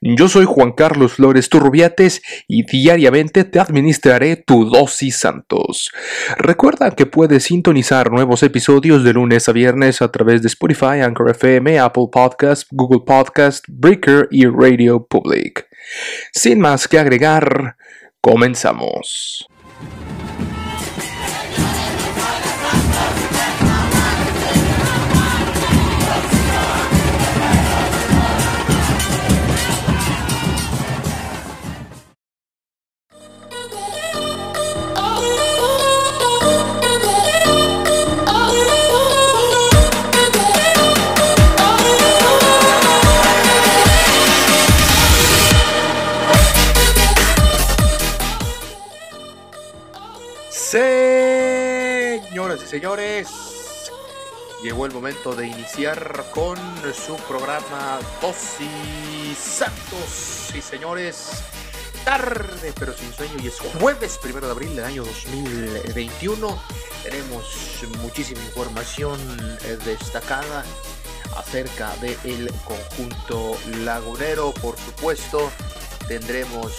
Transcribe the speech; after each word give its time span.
Yo 0.00 0.28
soy 0.28 0.44
Juan 0.44 0.72
Carlos 0.72 1.12
Flores 1.14 1.48
Turrubiates 1.48 2.22
y 2.48 2.64
diariamente 2.64 3.44
te 3.44 3.60
administraré 3.60 4.36
tu 4.36 4.64
dosis 4.64 5.16
santos. 5.16 5.90
Recuerda 6.38 6.90
que 6.92 7.06
puedes 7.06 7.44
sintonizar 7.44 8.10
nuevos 8.10 8.42
episodios 8.42 9.04
de 9.04 9.12
lunes 9.12 9.48
a 9.48 9.52
viernes 9.52 10.02
a 10.02 10.10
través 10.10 10.42
de 10.42 10.48
Spotify, 10.48 11.00
Anchor 11.02 11.30
FM, 11.30 11.78
Apple 11.78 12.08
Podcast, 12.10 12.68
Google 12.70 13.00
Podcast, 13.06 13.64
Breaker 13.68 14.28
y 14.30 14.46
Radio 14.46 15.06
Public. 15.06 15.66
Sin 16.32 16.60
más 16.60 16.88
que 16.88 16.98
agregar, 16.98 17.76
comenzamos. 18.20 19.48
Llegó 54.80 54.86
el 54.86 54.92
momento 54.92 55.34
de 55.34 55.46
iniciar 55.46 56.24
con 56.32 56.56
su 56.94 57.14
programa 57.28 57.98
Dosis 58.22 59.36
Santos. 59.36 60.54
Y 60.54 60.62
señores, 60.62 61.42
tarde 62.02 62.72
pero 62.78 62.94
sin 62.94 63.12
sueño 63.12 63.34
y 63.42 63.48
es 63.48 63.58
jueves 63.78 64.18
primero 64.22 64.46
de 64.46 64.52
abril 64.52 64.74
del 64.74 64.86
año 64.86 65.04
2021. 65.04 66.62
Tenemos 67.02 67.44
muchísima 68.00 68.40
información 68.40 69.18
eh, 69.64 69.76
destacada 69.84 70.64
acerca 71.36 71.94
del 71.96 72.50
conjunto 72.64 73.58
lagunero. 73.84 74.54
Por 74.62 74.78
supuesto, 74.78 75.50
tendremos 76.08 76.72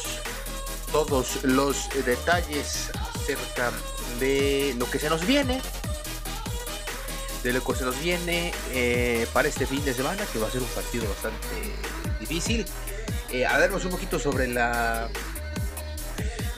todos 0.91 1.43
los 1.43 1.87
detalles 2.03 2.89
acerca 2.95 3.71
de 4.19 4.73
lo 4.79 4.89
que 4.89 4.97
se 4.97 5.07
nos 5.07 5.23
viene. 5.27 5.61
De 7.43 7.53
lo 7.53 7.63
que 7.63 7.75
se 7.75 7.85
nos 7.85 7.99
viene 8.01 8.53
eh, 8.71 9.25
para 9.33 9.47
este 9.47 9.65
fin 9.65 9.83
de 9.83 9.93
semana, 9.93 10.23
que 10.31 10.39
va 10.39 10.47
a 10.47 10.51
ser 10.51 10.61
un 10.61 10.67
partido 10.69 11.07
bastante 11.09 11.47
difícil. 12.19 12.65
Eh, 13.31 13.45
hablaremos 13.45 13.83
un 13.85 13.91
poquito 13.91 14.19
sobre 14.19 14.47
la. 14.47 15.09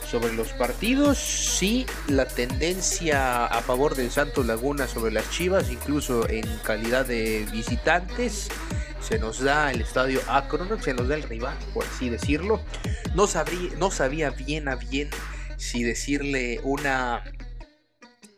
Sobre 0.09 0.33
los 0.33 0.49
partidos, 0.49 1.17
sí, 1.17 1.87
la 2.07 2.27
tendencia 2.27 3.47
a 3.47 3.61
favor 3.63 3.95
del 3.95 4.11
Santos 4.11 4.45
Laguna 4.45 4.87
sobre 4.87 5.11
las 5.11 5.27
Chivas, 5.31 5.71
incluso 5.71 6.29
en 6.29 6.45
calidad 6.59 7.07
de 7.07 7.47
visitantes 7.51 8.49
se 9.03 9.19
nos 9.19 9.39
da 9.39 9.71
el 9.71 9.81
estadio 9.81 10.21
Akron, 10.27 10.81
se 10.81 10.93
nos 10.93 11.07
da 11.07 11.15
el 11.15 11.23
rival, 11.23 11.57
por 11.73 11.85
así 11.85 12.09
decirlo. 12.09 12.61
No, 13.15 13.27
no 13.77 13.91
sabía 13.91 14.29
bien 14.29 14.67
a 14.67 14.75
bien 14.75 15.09
si 15.57 15.83
decirle 15.83 16.59
una 16.63 17.23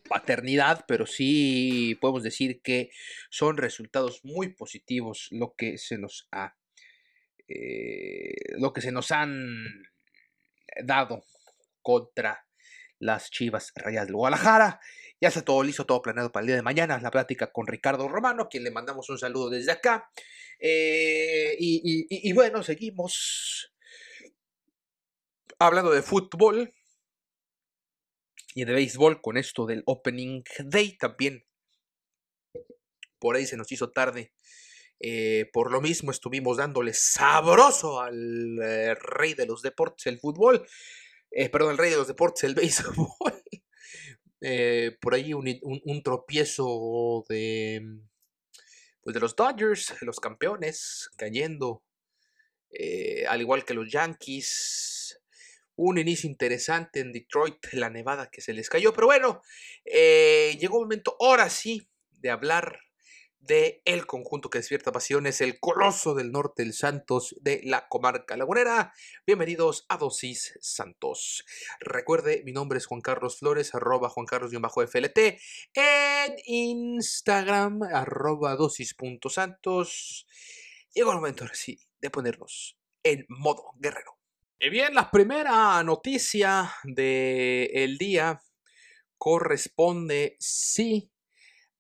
paternidad, 0.08 0.86
pero 0.88 1.06
sí 1.06 1.98
podemos 2.00 2.24
decir 2.24 2.62
que 2.62 2.90
son 3.30 3.58
resultados 3.58 4.24
muy 4.24 4.50
positivos 4.50 5.28
lo 5.32 5.56
que 5.56 5.78
se 5.78 5.98
nos 5.98 6.28
ha, 6.32 6.56
eh, 7.48 8.34
lo 8.58 8.74
que 8.74 8.82
se 8.82 8.92
nos 8.92 9.12
han 9.12 9.66
dado 10.84 11.24
contra 11.82 12.46
las 13.00 13.30
Chivas 13.30 13.72
Rayas 13.76 14.08
de 14.08 14.14
Guadalajara. 14.14 14.80
Ya 15.22 15.30
está 15.30 15.44
todo 15.44 15.64
listo, 15.64 15.86
todo 15.86 16.02
planeado 16.02 16.32
para 16.32 16.42
el 16.42 16.48
día 16.48 16.56
de 16.56 16.62
mañana. 16.62 17.00
La 17.00 17.12
plática 17.12 17.52
con 17.52 17.68
Ricardo 17.68 18.08
Romano, 18.08 18.48
quien 18.50 18.64
le 18.64 18.72
mandamos 18.72 19.10
un 19.10 19.18
saludo 19.18 19.50
desde 19.50 19.72
acá. 19.72 20.10
Eh, 20.60 21.56
y 21.60 22.34
bueno, 22.34 22.64
seguimos 22.64 23.74
hablando 25.60 25.92
de 25.92 26.02
fútbol 26.02 26.74
y 28.56 28.64
de 28.64 28.74
béisbol 28.74 29.22
con 29.22 29.38
esto 29.38 29.66
del 29.66 29.84
Opening 29.86 30.42
Day 30.64 30.98
también. 30.98 31.46
Por 33.20 33.36
ahí 33.36 33.46
se 33.46 33.58
nos 33.58 33.72
hizo 33.72 33.92
tarde. 33.92 34.34
Eh, 35.02 35.50
por 35.52 35.72
lo 35.72 35.82
mismo 35.82 36.10
estuvimos 36.10 36.56
dándole 36.56 36.94
sabroso 36.94 38.00
al 38.00 38.58
eh, 38.64 38.96
rey 38.96 39.34
de 39.34 39.46
los 39.46 39.62
deportes, 39.62 40.06
el 40.08 40.20
fútbol. 40.20 40.66
Eh, 41.32 41.50
perdón, 41.50 41.72
el 41.72 41.78
rey 41.78 41.92
de 41.92 41.98
los 41.98 42.08
deportes, 42.08 42.46
el 42.46 42.56
béisbol. 42.56 42.96
por 45.02 45.14
ahí 45.14 45.34
un, 45.34 46.02
tropiezo 46.02 47.26
de, 47.28 47.82
pues 49.02 49.14
de 49.14 49.20
los 49.20 49.36
Dodgers, 49.36 49.94
los 50.02 50.22
campeones, 50.22 51.10
cayendo. 51.18 51.84
al 53.28 53.42
igual 53.42 53.66
que 53.66 53.74
los 53.74 53.92
Yankees, 53.92 54.95
un 55.76 55.98
inicio 55.98 56.30
interesante 56.30 57.00
en 57.00 57.12
Detroit, 57.12 57.58
la 57.74 57.90
nevada 57.90 58.30
que 58.30 58.42
se 58.42 58.54
les 58.54 58.70
cayó. 58.70 58.94
Pero 58.94 59.08
bueno, 59.08 59.42
eh, 59.86 60.58
llegó 60.60 60.78
un 60.78 60.84
momento, 60.84 61.16
ahora 61.20 61.50
sí, 61.50 61.90
de 62.12 62.32
hablar 62.32 62.80
de 63.46 63.82
el 63.86 64.08
conjunto 64.08 64.50
que 64.50 64.58
despierta 64.58 64.92
pasiones, 64.92 65.40
el 65.40 65.60
coloso 65.60 66.16
del 66.16 66.32
norte, 66.32 66.64
el 66.64 66.74
Santos 66.74 67.36
de 67.42 67.62
la 67.64 67.88
comarca 67.88 68.36
lagunera. 68.36 68.92
Bienvenidos 69.28 69.86
a 69.88 69.98
Dosis 69.98 70.58
Santos. 70.62 71.46
Recuerde, 71.80 72.42
mi 72.44 72.54
nombre 72.54 72.80
es 72.80 72.88
Juan 72.88 73.02
Carlos 73.02 73.38
Flores, 73.38 73.76
arroba 73.76 74.10
Juan 74.10 74.26
Carlos-FLT, 74.26 75.18
en 75.76 76.36
Instagram, 76.46 77.84
arroba 77.84 78.56
dosis.santos. 78.56 80.26
Llegó 80.92 81.12
el 81.12 81.18
momento, 81.18 81.44
ahora 81.44 81.56
sí, 81.56 81.80
de 82.02 82.10
ponernos 82.10 82.80
en 83.04 83.26
modo 83.30 83.74
guerrero. 83.78 84.15
Y 84.58 84.70
bien, 84.70 84.96
la 84.96 85.12
primera 85.12 85.84
noticia 85.84 86.74
del 86.86 87.98
día 87.98 88.42
corresponde, 89.18 90.38
sí, 90.40 91.12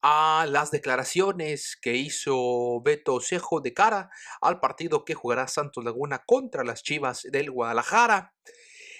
a 0.01 0.45
las 0.49 0.71
declaraciones 0.71 1.77
que 1.81 1.95
hizo 1.95 2.81
Beto 2.81 3.21
Cejo 3.21 3.61
de 3.61 3.73
cara 3.73 4.09
al 4.41 4.59
partido 4.59 5.05
que 5.05 5.13
jugará 5.13 5.47
Santos 5.47 5.85
Laguna 5.85 6.23
contra 6.27 6.65
las 6.65 6.83
Chivas 6.83 7.21
del 7.23 7.49
Guadalajara. 7.49 8.33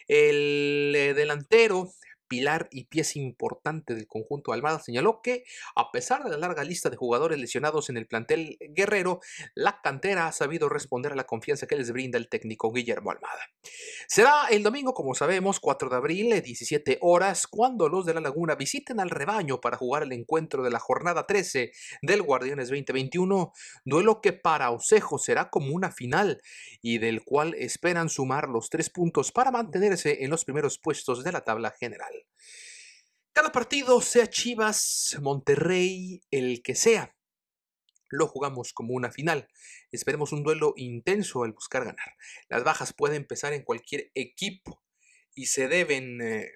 El 0.07 0.93
eh, 0.95 1.13
delantero 1.13 1.91
pilar 2.27 2.67
y 2.71 2.85
pieza 2.85 3.19
importante 3.19 3.95
del 3.95 4.07
conjunto 4.07 4.53
Almada, 4.53 4.79
señaló 4.79 5.21
que, 5.21 5.43
a 5.75 5.91
pesar 5.91 6.23
de 6.23 6.29
la 6.31 6.37
larga 6.37 6.63
lista 6.63 6.89
de 6.89 6.97
jugadores 6.97 7.39
lesionados 7.39 7.89
en 7.89 7.97
el 7.97 8.07
plantel 8.07 8.57
guerrero, 8.69 9.19
la 9.53 9.81
cantera 9.81 10.27
ha 10.27 10.31
sabido 10.31 10.69
responder 10.69 11.11
a 11.11 11.15
la 11.15 11.25
confianza 11.25 11.67
que 11.67 11.75
les 11.75 11.91
brinda 11.91 12.17
el 12.17 12.29
técnico 12.29 12.71
Guillermo 12.71 13.11
Almada. 13.11 13.41
Será 14.07 14.47
el 14.49 14.63
domingo, 14.63 14.93
como 14.93 15.15
sabemos, 15.15 15.59
4 15.59 15.89
de 15.89 15.95
abril, 15.95 16.41
17 16.41 16.99
horas, 17.01 17.47
cuando 17.47 17.89
los 17.89 18.05
de 18.05 18.13
la 18.13 18.21
Laguna 18.21 18.55
visiten 18.55 18.99
al 18.99 19.09
rebaño 19.09 19.61
para 19.61 19.77
jugar 19.77 20.03
el 20.03 20.11
encuentro 20.11 20.63
de 20.63 20.71
la 20.71 20.79
jornada 20.79 21.25
13 21.25 21.71
del 22.01 22.21
Guardianes 22.21 22.69
2021, 22.69 23.51
duelo 23.83 24.21
que 24.21 24.33
para 24.33 24.71
Osejo 24.71 25.17
será 25.17 25.49
como 25.49 25.73
una 25.73 25.91
final 25.91 26.41
y 26.81 26.97
del 26.97 27.23
cual 27.23 27.55
esperan 27.55 28.09
sumar 28.09 28.49
los 28.49 28.69
tres 28.69 28.89
puntos 28.89 29.31
para 29.31 29.51
mantenerse 29.51 30.23
en 30.23 30.29
los 30.29 30.45
primeros 30.45 30.79
puestos 30.79 31.23
de 31.23 31.31
la 31.31 31.43
tabla 31.43 31.71
general. 31.71 32.14
Cada 33.33 33.51
partido, 33.51 34.01
sea 34.01 34.27
Chivas, 34.27 35.17
Monterrey, 35.21 36.21
el 36.31 36.61
que 36.63 36.75
sea, 36.75 37.15
lo 38.09 38.27
jugamos 38.27 38.73
como 38.73 38.93
una 38.93 39.11
final. 39.11 39.47
Esperemos 39.91 40.31
un 40.31 40.43
duelo 40.43 40.73
intenso 40.77 41.43
al 41.43 41.51
buscar 41.51 41.83
ganar. 41.83 42.15
Las 42.49 42.63
bajas 42.63 42.93
pueden 42.93 43.17
empezar 43.17 43.53
en 43.53 43.63
cualquier 43.63 44.11
equipo 44.15 44.81
y 45.33 45.47
se 45.47 45.67
deben 45.67 46.21
eh, 46.21 46.51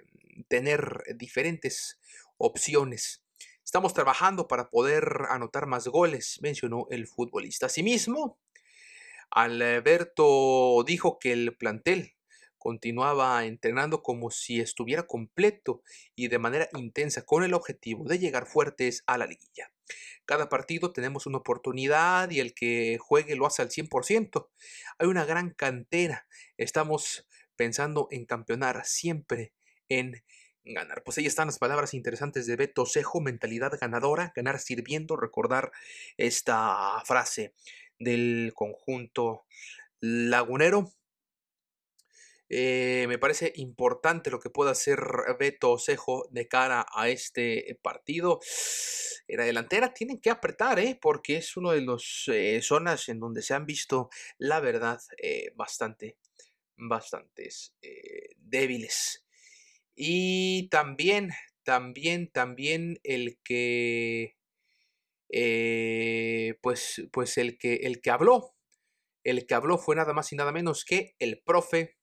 tener 0.47 1.03
diferentes 1.15 1.99
opciones. 2.37 3.23
Estamos 3.63 3.93
trabajando 3.93 4.47
para 4.47 4.69
poder 4.69 5.27
anotar 5.29 5.67
más 5.67 5.87
goles, 5.87 6.39
mencionó 6.41 6.87
el 6.89 7.07
futbolista. 7.07 7.67
Asimismo, 7.67 8.39
Alberto 9.29 10.83
dijo 10.87 11.19
que 11.19 11.33
el 11.33 11.55
plantel 11.55 12.15
continuaba 12.59 13.43
entrenando 13.45 14.03
como 14.03 14.29
si 14.29 14.59
estuviera 14.59 15.07
completo 15.07 15.81
y 16.15 16.27
de 16.27 16.37
manera 16.37 16.69
intensa 16.73 17.25
con 17.25 17.43
el 17.43 17.55
objetivo 17.55 18.05
de 18.05 18.19
llegar 18.19 18.45
fuertes 18.45 19.03
a 19.07 19.17
la 19.17 19.25
liguilla. 19.25 19.71
Cada 20.25 20.49
partido 20.49 20.93
tenemos 20.93 21.25
una 21.25 21.39
oportunidad 21.39 22.29
y 22.29 22.39
el 22.39 22.53
que 22.53 22.99
juegue 22.99 23.35
lo 23.35 23.47
hace 23.47 23.63
al 23.63 23.69
100%. 23.69 24.49
Hay 24.99 25.07
una 25.07 25.25
gran 25.25 25.49
cantera. 25.49 26.27
Estamos 26.57 27.25
pensando 27.55 28.07
en 28.11 28.25
campeonar 28.25 28.85
siempre 28.85 29.53
en 29.89 30.23
ganar. 30.63 31.03
Pues 31.03 31.17
ahí 31.17 31.25
están 31.25 31.47
las 31.47 31.57
palabras 31.57 31.93
interesantes 31.93 32.45
de 32.45 32.55
Beto 32.55 32.85
Cejo, 32.85 33.21
mentalidad 33.21 33.71
ganadora, 33.79 34.31
ganar 34.35 34.59
sirviendo, 34.59 35.15
recordar 35.15 35.71
esta 36.17 37.01
frase 37.05 37.53
del 37.97 38.53
conjunto 38.55 39.45
lagunero. 39.99 40.91
Eh, 42.51 43.05
me 43.07 43.19
parece 43.19 43.53
importante 43.57 44.31
lo 44.31 44.39
que 44.39 44.49
pueda 44.49 44.71
hacer 44.71 44.99
Beto 45.37 45.77
Cejo 45.77 46.27
de 46.31 46.47
cara 46.47 46.85
a 46.91 47.07
este 47.09 47.77
partido. 47.83 48.39
En 49.27 49.37
la 49.37 49.45
delantera 49.45 49.93
tienen 49.93 50.19
que 50.19 50.31
apretar, 50.31 50.79
¿eh? 50.79 50.97
porque 50.99 51.37
es 51.37 51.55
uno 51.55 51.71
de 51.71 51.81
las 51.81 52.23
eh, 52.27 52.59
zonas 52.63 53.07
en 53.09 53.19
donde 53.19 53.43
se 53.43 53.53
han 53.53 53.67
visto, 53.67 54.09
la 54.39 54.59
verdad, 54.59 54.99
eh, 55.21 55.51
bastante, 55.55 56.17
bastantes 56.75 57.75
débiles. 58.37 59.23
Y 59.95 60.69
también, 60.69 61.29
también, 61.63 62.31
también 62.31 62.99
el 63.03 63.37
que, 63.43 64.35
pues, 66.61 67.03
pues 67.11 67.37
el 67.37 67.59
que, 67.59 67.75
el 67.75 68.01
que 68.01 68.09
habló, 68.09 68.55
el 69.23 69.45
que 69.45 69.53
habló 69.53 69.77
fue 69.77 69.95
nada 69.95 70.13
más 70.13 70.33
y 70.33 70.35
nada 70.35 70.51
menos 70.51 70.85
que 70.85 71.15
el 71.19 71.39
profe 71.41 71.98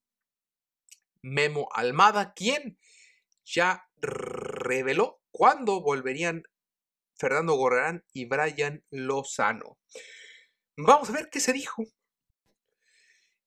Memo 1.27 1.69
Almada, 1.73 2.35
quien 2.35 2.79
ya 3.45 3.89
reveló 3.97 5.21
cuándo 5.33 5.81
volverían 5.81 6.45
Fernando 7.17 7.55
Gorrerán 7.55 8.05
y 8.13 8.27
Brian 8.27 8.85
Lozano. 8.91 9.77
Vamos 10.77 11.11
a 11.11 11.13
ver 11.13 11.29
qué 11.31 11.41
se 11.41 11.53
dijo. 11.53 11.83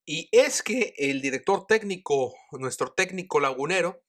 Y 0.05 0.27
es 0.31 0.61
que 0.61 0.93
el 0.97 1.21
director 1.21 1.67
técnico, 1.67 2.35
nuestro 2.51 2.91
técnico 2.91 3.39
lagunero, 3.39 4.03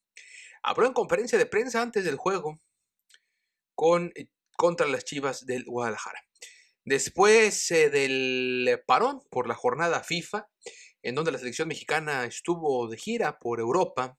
habló 0.62 0.86
en 0.86 0.92
conferencia 0.92 1.38
de 1.38 1.46
prensa 1.46 1.80
antes 1.80 2.04
del 2.04 2.16
juego 2.16 2.58
con, 3.76 4.12
contra 4.56 4.88
las 4.88 5.04
Chivas 5.04 5.46
del 5.46 5.64
Guadalajara. 5.64 6.24
Después 6.84 7.70
eh, 7.70 7.88
del 7.90 8.82
parón 8.86 9.22
por 9.30 9.46
la 9.46 9.54
jornada 9.54 10.02
FIFA, 10.02 10.48
en 11.02 11.14
donde 11.14 11.32
la 11.32 11.38
selección 11.38 11.68
mexicana 11.68 12.24
estuvo 12.24 12.88
de 12.88 12.96
gira 12.96 13.38
por 13.38 13.60
Europa, 13.60 14.18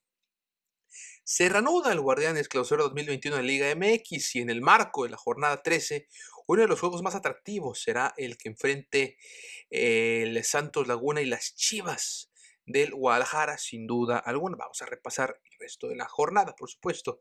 se 1.23 1.47
reanuda 1.47 1.93
el 1.93 2.01
Guardianes 2.01 2.47
Clausura 2.47 2.83
2021 2.83 3.37
de 3.37 3.43
Liga 3.43 3.75
MX 3.75 4.35
y 4.35 4.41
en 4.41 4.49
el 4.49 4.61
marco 4.61 5.03
de 5.03 5.11
la 5.11 5.17
jornada 5.17 5.61
13, 5.61 6.07
uno 6.47 6.63
de 6.63 6.67
los 6.67 6.79
juegos 6.79 7.01
más 7.01 7.15
atractivos 7.15 7.81
será 7.81 8.13
el 8.17 8.37
que 8.37 8.49
enfrente 8.49 9.17
el 9.69 10.43
Santos 10.43 10.87
Laguna 10.87 11.21
y 11.21 11.25
las 11.25 11.55
Chivas 11.55 12.30
del 12.71 12.93
Guadalajara, 12.93 13.57
sin 13.57 13.87
duda 13.87 14.17
alguna. 14.17 14.57
Vamos 14.57 14.81
a 14.81 14.85
repasar 14.85 15.39
el 15.43 15.59
resto 15.59 15.87
de 15.87 15.95
la 15.95 16.07
jornada, 16.07 16.55
por 16.55 16.69
supuesto. 16.69 17.19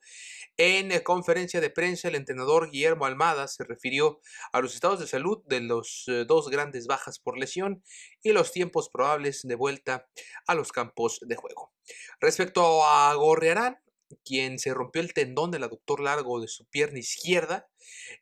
En 0.56 0.98
conferencia 1.02 1.60
de 1.60 1.70
prensa, 1.70 2.08
el 2.08 2.14
entrenador 2.14 2.70
Guillermo 2.70 3.06
Almada 3.06 3.48
se 3.48 3.64
refirió 3.64 4.20
a 4.52 4.60
los 4.60 4.74
estados 4.74 5.00
de 5.00 5.06
salud 5.06 5.42
de 5.46 5.60
los 5.60 6.04
eh, 6.08 6.24
dos 6.26 6.48
grandes 6.48 6.86
bajas 6.86 7.18
por 7.18 7.38
lesión 7.38 7.82
y 8.22 8.32
los 8.32 8.52
tiempos 8.52 8.88
probables 8.88 9.42
de 9.42 9.54
vuelta 9.54 10.08
a 10.46 10.54
los 10.54 10.72
campos 10.72 11.20
de 11.22 11.36
juego. 11.36 11.72
Respecto 12.20 12.84
a 12.84 13.14
Gorriarán, 13.14 13.78
quien 14.24 14.58
se 14.58 14.74
rompió 14.74 15.02
el 15.02 15.12
tendón 15.12 15.50
del 15.50 15.64
aductor 15.64 16.00
largo 16.00 16.40
de 16.40 16.48
su 16.48 16.64
pierna 16.66 16.98
izquierda. 16.98 17.68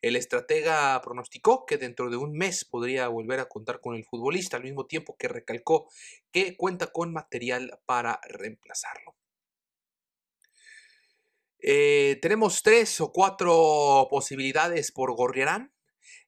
El 0.01 0.15
estratega 0.15 0.99
pronosticó 1.01 1.65
que 1.65 1.77
dentro 1.77 2.09
de 2.09 2.17
un 2.17 2.33
mes 2.33 2.65
podría 2.65 3.07
volver 3.07 3.39
a 3.39 3.49
contar 3.49 3.81
con 3.81 3.95
el 3.95 4.05
futbolista, 4.05 4.57
al 4.57 4.63
mismo 4.63 4.85
tiempo 4.85 5.15
que 5.17 5.27
recalcó 5.27 5.89
que 6.31 6.55
cuenta 6.55 6.87
con 6.87 7.11
material 7.13 7.79
para 7.85 8.19
reemplazarlo. 8.27 9.15
Eh, 11.61 12.17
tenemos 12.21 12.63
tres 12.63 13.01
o 13.01 13.11
cuatro 13.11 14.07
posibilidades 14.09 14.91
por 14.91 15.13
Gorriarán 15.13 15.73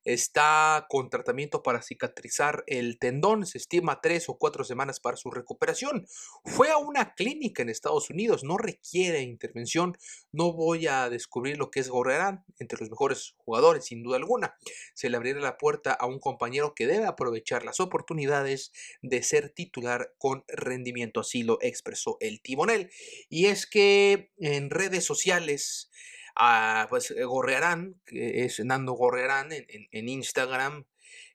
está 0.04 0.86
con 0.90 1.10
tratamiento 1.10 1.64
para 1.64 1.82
cicatrizar 1.82 2.64
el 2.68 2.98
tendón, 3.00 3.46
se 3.46 3.58
estima 3.58 4.02
tres 4.02 4.30
o 4.30 4.38
cuatro 4.38 4.64
semanas 4.64 5.00
para 5.00 5.18
su 5.18 5.32
recuperación. 5.32 6.08
Fue 6.46 6.72
a 6.72 6.78
una 6.78 7.14
clínica 7.14 7.62
en 7.62 7.70
Estados 7.70 8.10
Unidos, 8.10 8.44
no 8.44 8.58
requiere 8.58 9.22
intervención, 9.22 9.98
no 10.32 10.54
voy 10.54 10.88
a 10.88 11.10
descubrir 11.10 11.58
lo 11.58 11.72
que 11.72 11.80
es 11.80 11.90
Gorrerán, 11.90 12.44
entre 12.60 12.80
los 12.80 12.90
mejores 12.90 13.36
jugadores 13.38 13.86
sin 13.86 14.04
duda 14.04 14.18
alguna. 14.18 14.56
Se 14.94 15.10
le 15.10 15.18
abrirá 15.18 15.40
la 15.40 15.58
puerta 15.58 15.94
a 15.94 16.06
un 16.06 16.20
compañero 16.20 16.74
que 16.76 16.88
debe 16.88 17.06
aprovechar 17.06 17.64
las 17.64 17.80
oportunidades 17.80 18.72
de 19.02 19.24
ser 19.24 19.50
titular 19.50 20.14
con 20.18 20.44
rendimiento, 20.48 21.20
así 21.20 21.44
lo 21.44 21.58
expresó 21.62 22.18
el 22.20 22.42
timonel. 22.42 22.90
Y 23.30 23.46
es 23.46 23.66
que 23.66 24.32
en 24.38 24.70
redes 24.70 25.06
sociales, 25.06 25.90
a, 26.36 26.88
pues 26.90 27.12
eh, 27.12 27.24
Gorrearán, 27.24 28.02
que 28.06 28.46
es 28.46 28.60
Nando 28.60 28.94
Gorrearán 28.94 29.50
en, 29.52 30.10
Instagram, 30.10 30.86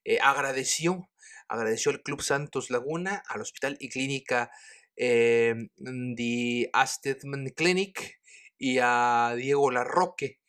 eh, 0.04 0.18
agradeció, 0.22 1.08
agradeció 1.48 1.92
al 1.92 2.02
Club 2.02 2.22
Santos 2.22 2.70
Laguna, 2.70 3.22
al 3.28 3.40
Hospital 3.40 3.76
y 3.80 3.88
Clínica 3.88 4.50
eh, 4.96 5.54
de 5.76 6.70
Astedman 6.72 7.50
Clinic 7.50 8.20
y 8.58 8.78
a 8.80 9.34
Diego 9.36 9.70
Larroque, 9.70 10.40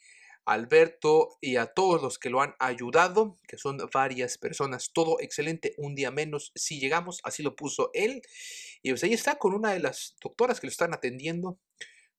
Alberto 0.45 1.37
y 1.41 1.57
a 1.57 1.65
todos 1.65 2.01
los 2.01 2.17
que 2.17 2.29
lo 2.29 2.41
han 2.41 2.55
ayudado, 2.59 3.37
que 3.47 3.57
son 3.57 3.77
varias 3.93 4.37
personas, 4.37 4.91
todo 4.93 5.19
excelente, 5.19 5.73
un 5.77 5.93
día 5.93 6.09
menos 6.09 6.53
si 6.55 6.79
llegamos, 6.79 7.19
así 7.23 7.43
lo 7.43 7.55
puso 7.55 7.91
él. 7.93 8.21
Y 8.81 8.91
pues 8.91 9.03
ahí 9.03 9.13
está 9.13 9.37
con 9.37 9.53
una 9.53 9.73
de 9.73 9.81
las 9.81 10.15
doctoras 10.21 10.61
que 10.61 10.67
lo 10.67 10.71
están 10.71 10.93
atendiendo 10.93 11.59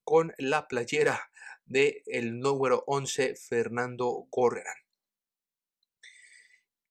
con 0.04 0.34
la 0.36 0.69
playera 0.69 1.30
del 1.69 2.03
el 2.06 2.41
número 2.41 2.85
11, 2.87 3.37
Fernando 3.37 4.26
Gorrerán. 4.31 4.76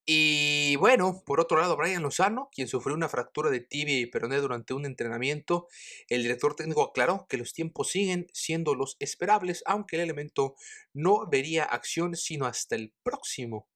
Y 0.09 0.77
bueno, 0.77 1.21
por 1.25 1.41
otro 1.41 1.59
lado, 1.59 1.75
Brian 1.75 2.01
Lozano, 2.01 2.50
quien 2.53 2.69
sufrió 2.69 2.95
una 2.95 3.09
fractura 3.09 3.50
de 3.50 3.59
tibia 3.59 4.00
y 4.00 4.06
peroné 4.06 4.38
durante 4.38 4.74
un 4.74 4.85
entrenamiento, 4.85 5.68
el 6.07 6.21
director 6.21 6.56
técnico 6.56 6.81
aclaró 6.81 7.27
que 7.27 7.35
los 7.35 7.51
tiempos 7.51 7.89
siguen 7.89 8.27
siendo 8.31 8.74
los 8.74 8.95
esperables, 9.00 9.63
aunque 9.65 9.97
el 9.97 10.03
elemento 10.03 10.56
no 10.94 11.27
vería 11.30 11.65
acción 11.65 12.15
sino 12.15 12.45
hasta 12.45 12.77
el 12.77 12.94
próximo 13.03 13.68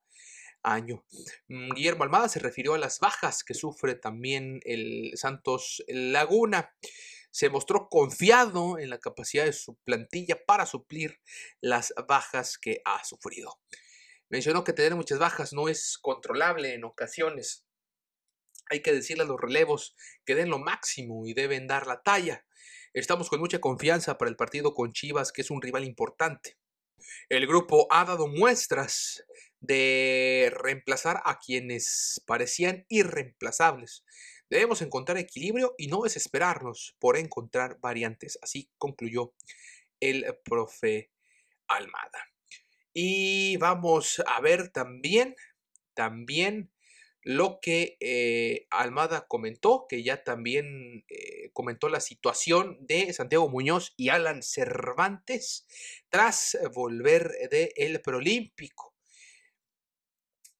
año. 0.63 1.04
Mm, 1.50 1.74
Guillermo 1.74 2.06
Almada 2.06 2.30
se 2.30 2.39
refirió 2.39 2.75
a 2.75 2.77
las 2.77 3.01
bajas 3.01 3.44
que 3.44 3.54
sufre 3.54 3.95
también 3.95 4.62
el 4.63 5.12
Santos 5.15 5.83
Laguna 5.89 6.73
se 7.31 7.50
mostró 7.50 7.88
confiado 7.90 8.78
en 8.78 8.90
la 8.90 9.00
capacidad 9.00 9.45
de 9.45 9.54
su 9.54 9.76
plantilla 9.83 10.38
para 10.45 10.66
suplir 10.66 11.19
las 11.61 11.94
bajas 12.07 12.57
que 12.57 12.81
ha 12.85 13.04
sufrido. 13.04 13.59
Mencionó 14.30 14.64
que 14.64 14.73
tener 14.73 14.95
muchas 14.95 15.19
bajas 15.19 15.54
no 15.54 15.68
es 15.68 15.97
controlable 15.97 16.73
en 16.73 16.83
ocasiones. 16.83 17.66
Hay 18.69 18.81
que 18.81 18.94
decirle 18.94 19.23
a 19.23 19.28
los 19.28 19.40
relevos 19.40 19.95
que 20.26 20.35
den 20.35 20.50
lo 20.50 20.59
máximo 20.59 21.26
y 21.26 21.33
deben 21.33 21.68
dar 21.68 21.88
la 21.88 22.02
talla. 22.02 22.45
Estamos 22.94 23.30
con 23.30 23.40
mucha 23.40 23.59
confianza 23.59 24.18
para 24.18 24.30
el 24.30 24.38
partido 24.38 24.73
con 24.73 24.94
Chivas, 24.94 25.31
que 25.31 25.42
es 25.42 25.52
un 25.52 25.61
rival 25.61 25.83
importante. 25.83 26.57
El 27.30 27.47
grupo 27.47 27.88
ha 27.90 28.06
dado 28.06 28.28
muestras 28.28 29.26
de 29.59 30.52
reemplazar 30.56 31.21
a 31.26 31.40
quienes 31.40 32.21
parecían 32.26 32.85
irreemplazables. 32.90 34.04
Debemos 34.51 34.81
encontrar 34.81 35.17
equilibrio 35.17 35.75
y 35.77 35.87
no 35.87 36.01
desesperarnos 36.01 36.97
por 36.99 37.15
encontrar 37.15 37.79
variantes. 37.79 38.37
Así 38.41 38.69
concluyó 38.77 39.33
el 40.01 40.25
profe 40.43 41.09
Almada. 41.69 42.27
Y 42.93 43.55
vamos 43.57 44.21
a 44.27 44.41
ver 44.41 44.67
también, 44.67 45.37
también 45.93 46.69
lo 47.21 47.59
que 47.61 47.95
eh, 48.01 48.67
Almada 48.71 49.25
comentó, 49.25 49.85
que 49.87 50.03
ya 50.03 50.25
también 50.25 51.05
eh, 51.07 51.51
comentó 51.53 51.87
la 51.87 52.01
situación 52.01 52.77
de 52.81 53.13
Santiago 53.13 53.47
Muñoz 53.47 53.93
y 53.95 54.09
Alan 54.09 54.43
Cervantes 54.43 55.65
tras 56.09 56.57
volver 56.73 57.31
del 57.49 57.71
el 57.77 58.01
Prolímpico 58.01 58.91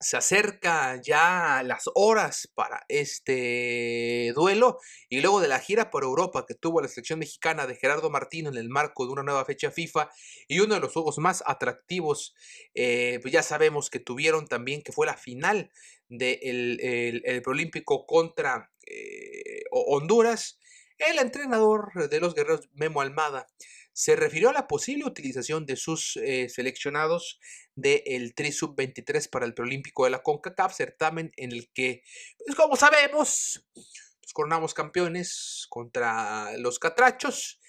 se 0.01 0.17
acerca 0.17 1.00
ya 1.01 1.63
las 1.63 1.84
horas 1.93 2.51
para 2.55 2.84
este 2.89 4.34
duelo 4.36 4.79
y 5.10 5.22
luego 5.22 5.39
de 5.39 5.48
la 5.48 5.60
gira 5.60 5.89
por 5.91 6.03
Europa 6.03 6.46
que 6.48 6.55
tuvo 6.55 6.81
la 6.81 6.88
selección 6.88 7.20
mexicana 7.20 7.67
de 7.67 7.75
Gerardo 7.75 8.10
Martino 8.10 8.50
en 8.50 8.58
el 8.58 8.70
marco 8.70 9.05
de 9.05 9.13
una 9.13 9.24
nueva 9.24 9.46
fecha 9.46 9.72
FIFA 9.72 10.10
y 10.48 10.60
uno 10.60 10.74
de 10.74 10.81
los 10.81 10.91
juegos 10.91 11.20
más 11.20 11.43
atractivos, 11.46 12.34
eh, 12.74 13.20
pues 13.22 13.31
ya 13.31 13.43
sabemos 13.43 13.89
que 13.89 14.00
tuvieron 14.00 14.48
también 14.48 14.81
que 14.81 14.91
fue 14.91 15.05
la 15.05 15.15
final 15.15 15.72
del 16.10 16.20
de 16.20 17.20
el, 17.20 17.22
el, 17.25 17.72
contra 18.05 18.72
eh, 18.86 19.63
Honduras. 19.72 20.60
el 20.98 21.20
entrenador 21.20 22.10
de 22.10 22.20
los 22.20 22.36
guerreros, 22.36 22.70
Memo 22.74 23.01
Almada, 23.01 23.48
se 23.93 24.15
refirió 24.15 24.50
a 24.50 24.53
la 24.53 24.67
posible 24.67 25.05
utilización 25.05 25.65
de 25.65 25.75
sus 25.75 26.17
eh, 26.17 26.48
seleccionados 26.50 27.39
del 27.75 28.33
Tri 28.36 28.51
Sub-23 28.51 29.29
para 29.29 29.45
el 29.45 29.53
preolímpico 29.53 30.05
de 30.05 30.12
la 30.12 30.24
CONCACAF, 30.24 30.74
certamen 30.74 31.31
en 31.38 31.51
el 31.51 31.71
que, 31.74 32.03
pues 32.45 32.55
como 32.55 32.75
sabemos, 32.75 33.65
nos 33.75 34.33
coronamos 34.33 34.74
campeones 34.74 35.65
contra 35.69 36.57
los 36.57 36.79
catrachos 36.79 37.60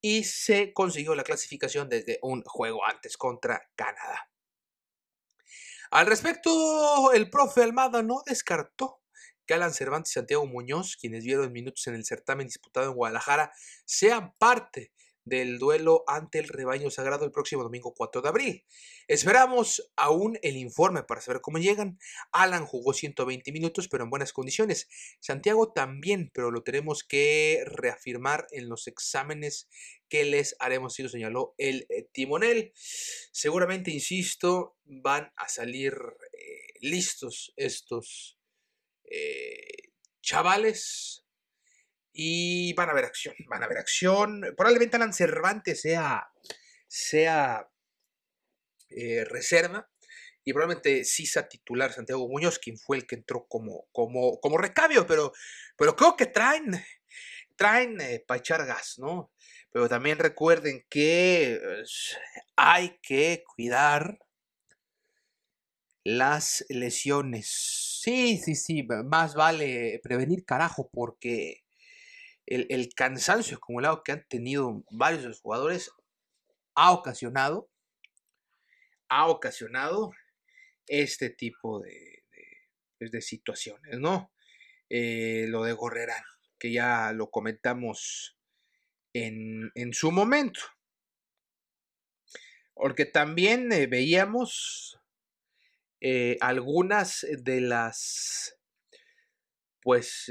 y 0.00 0.24
se 0.24 0.72
consiguió 0.72 1.14
la 1.14 1.24
clasificación 1.24 1.88
desde 1.88 2.18
un 2.22 2.42
juego 2.42 2.84
antes 2.84 3.16
contra 3.16 3.70
Canadá. 3.76 4.28
Al 5.90 6.06
respecto, 6.06 7.12
el 7.12 7.28
profe 7.28 7.62
Almada 7.62 8.02
no 8.02 8.22
descartó 8.26 9.02
que 9.46 9.54
Alan 9.54 9.74
Cervantes 9.74 10.12
y 10.12 10.14
Santiago 10.14 10.46
Muñoz, 10.46 10.96
quienes 10.96 11.24
vieron 11.24 11.52
minutos 11.52 11.86
en 11.86 11.94
el 11.94 12.04
certamen 12.04 12.46
disputado 12.46 12.86
en 12.86 12.94
Guadalajara, 12.94 13.52
sean 13.84 14.32
parte 14.38 14.92
del 15.24 15.58
duelo 15.58 16.04
ante 16.06 16.38
el 16.38 16.48
rebaño 16.48 16.90
sagrado 16.90 17.24
el 17.24 17.32
próximo 17.32 17.62
domingo 17.62 17.94
4 17.94 18.22
de 18.22 18.28
abril. 18.28 18.64
Esperamos 19.08 19.90
aún 19.96 20.38
el 20.42 20.56
informe 20.56 21.02
para 21.02 21.20
saber 21.20 21.40
cómo 21.40 21.58
llegan. 21.58 21.98
Alan 22.32 22.66
jugó 22.66 22.92
120 22.92 23.52
minutos, 23.52 23.88
pero 23.88 24.04
en 24.04 24.10
buenas 24.10 24.32
condiciones. 24.32 24.88
Santiago 25.20 25.72
también, 25.72 26.30
pero 26.34 26.50
lo 26.50 26.62
tenemos 26.62 27.04
que 27.04 27.62
reafirmar 27.66 28.46
en 28.50 28.68
los 28.68 28.86
exámenes 28.88 29.68
que 30.08 30.24
les 30.24 30.56
haremos, 30.58 30.94
si 30.94 31.02
lo 31.02 31.08
señaló 31.08 31.54
el 31.58 31.86
eh, 31.88 32.08
timonel. 32.12 32.72
Seguramente, 32.74 33.90
insisto, 33.90 34.76
van 34.84 35.32
a 35.36 35.48
salir 35.48 35.94
eh, 36.32 36.74
listos 36.80 37.52
estos 37.56 38.38
eh, 39.04 39.90
chavales 40.20 41.21
y 42.12 42.74
van 42.74 42.90
a 42.90 42.94
ver 42.94 43.04
acción, 43.04 43.34
van 43.48 43.62
a 43.62 43.68
ver 43.68 43.78
acción. 43.78 44.42
Probablemente 44.56 44.96
Alan 44.96 45.12
Cervantes 45.12 45.80
sea, 45.80 46.28
sea 46.86 47.68
eh, 48.90 49.24
reserva 49.24 49.88
y 50.44 50.52
probablemente 50.52 51.04
Sisa 51.04 51.48
titular 51.48 51.92
Santiago 51.92 52.28
Muñoz, 52.28 52.58
quien 52.58 52.76
fue 52.76 52.98
el 52.98 53.06
que 53.06 53.14
entró 53.16 53.46
como, 53.48 53.86
como, 53.92 54.40
como 54.40 54.58
recambio, 54.58 55.06
pero, 55.06 55.32
pero 55.76 55.96
creo 55.96 56.16
que 56.16 56.26
traen, 56.26 56.72
traen 57.56 58.00
eh, 58.00 58.24
para 58.26 58.38
echar 58.38 58.66
gas, 58.66 58.98
¿no? 58.98 59.32
Pero 59.70 59.88
también 59.88 60.18
recuerden 60.18 60.84
que 60.90 61.58
pues, 61.62 62.18
hay 62.56 62.98
que 63.02 63.44
cuidar 63.54 64.18
las 66.04 66.64
lesiones. 66.68 68.00
Sí, 68.02 68.36
sí, 68.38 68.56
sí, 68.56 68.82
más 69.04 69.34
vale 69.34 70.00
prevenir 70.02 70.44
carajo 70.44 70.90
porque 70.92 71.61
el, 72.46 72.88
cansancio 72.94 73.56
acumulado 73.56 74.02
que 74.02 74.12
han 74.12 74.26
tenido 74.28 74.82
varios 74.90 75.22
de 75.22 75.28
los 75.28 75.40
jugadores 75.40 75.90
ha 76.74 76.92
ocasionado, 76.92 77.70
ha 79.08 79.28
ocasionado 79.28 80.10
este 80.86 81.30
tipo 81.30 81.80
de, 81.80 82.24
de, 83.00 83.10
pues, 83.10 83.26
situaciones, 83.26 83.98
¿no? 83.98 84.32
Eh, 84.88 85.46
lo 85.48 85.64
de 85.64 85.72
Gorrera, 85.72 86.22
que 86.58 86.72
ya 86.72 87.12
lo 87.12 87.30
comentamos 87.30 88.36
en, 89.14 89.70
su 89.92 90.10
momento. 90.10 90.60
Porque 92.74 93.04
también 93.04 93.70
eh, 93.72 93.86
veíamos 93.86 94.98
eh, 96.00 96.36
algunas 96.40 97.26
de 97.30 97.60
las, 97.60 98.58
pues, 99.80 100.30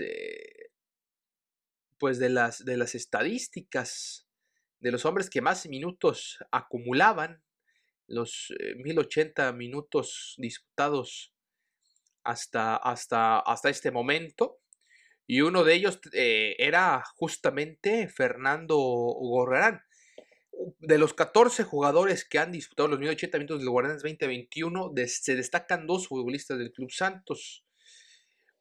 pues 2.01 2.17
de 2.17 2.29
las, 2.29 2.65
de 2.65 2.77
las 2.77 2.95
estadísticas 2.95 4.27
de 4.79 4.91
los 4.91 5.05
hombres 5.05 5.29
que 5.29 5.39
más 5.39 5.67
minutos 5.67 6.39
acumulaban, 6.51 7.43
los 8.07 8.51
1080 8.83 9.49
eh, 9.49 9.53
minutos 9.53 10.33
disputados 10.39 11.31
hasta, 12.23 12.75
hasta, 12.75 13.37
hasta 13.39 13.69
este 13.69 13.91
momento. 13.91 14.57
Y 15.27 15.41
uno 15.41 15.63
de 15.63 15.75
ellos 15.75 15.99
eh, 16.13 16.55
era 16.57 17.03
justamente 17.17 18.07
Fernando 18.07 18.77
Gorrerán. 18.77 19.83
De 20.79 20.97
los 20.97 21.13
14 21.13 21.63
jugadores 21.63 22.27
que 22.27 22.39
han 22.39 22.51
disputado 22.51 22.89
los 22.89 22.99
1080 22.99 23.37
minutos 23.37 23.59
del 23.59 23.69
Guardianes 23.69 24.01
2021, 24.01 24.91
se 25.05 25.35
destacan 25.35 25.85
dos 25.85 26.07
futbolistas 26.07 26.57
del 26.57 26.71
Club 26.71 26.91
Santos. 26.91 27.63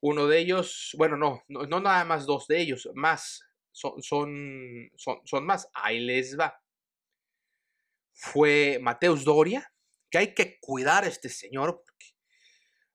Uno 0.01 0.27
de 0.27 0.39
ellos, 0.39 0.95
bueno, 0.97 1.17
no, 1.17 1.45
no, 1.49 1.81
nada 1.81 2.05
más 2.05 2.27
dos 2.27 2.47
de 2.47 2.61
ellos, 2.61 2.89
más, 2.95 3.45
son, 3.71 4.03
son, 4.03 4.91
son, 4.97 5.47
más. 5.47 5.69
Ahí 5.75 6.01
les 6.01 6.39
va. 6.39 6.63
Fue 8.13 8.79
Mateus 8.81 9.25
Doria, 9.25 9.73
que 10.11 10.19
hay 10.19 10.35
que 10.35 10.59
cuidar 10.61 11.05
a 11.05 11.09
este 11.09 11.29
señor, 11.29 11.83
porque 11.85 12.07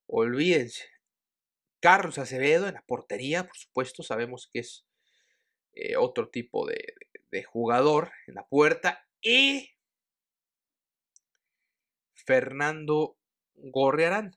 olvídense. 0.08 0.86
Carlos 1.80 2.18
Acevedo 2.18 2.68
en 2.68 2.74
la 2.74 2.82
portería, 2.82 3.46
por 3.46 3.56
supuesto, 3.56 4.02
sabemos 4.02 4.50
que 4.52 4.60
es 4.60 4.88
eh, 5.74 5.96
otro 5.98 6.30
tipo 6.30 6.66
de, 6.66 6.96
de 7.30 7.44
jugador 7.44 8.12
en 8.26 8.36
la 8.36 8.48
puerta. 8.48 9.08
Y 9.22 9.70
Fernando 12.14 13.18
Gorriarán 13.54 14.36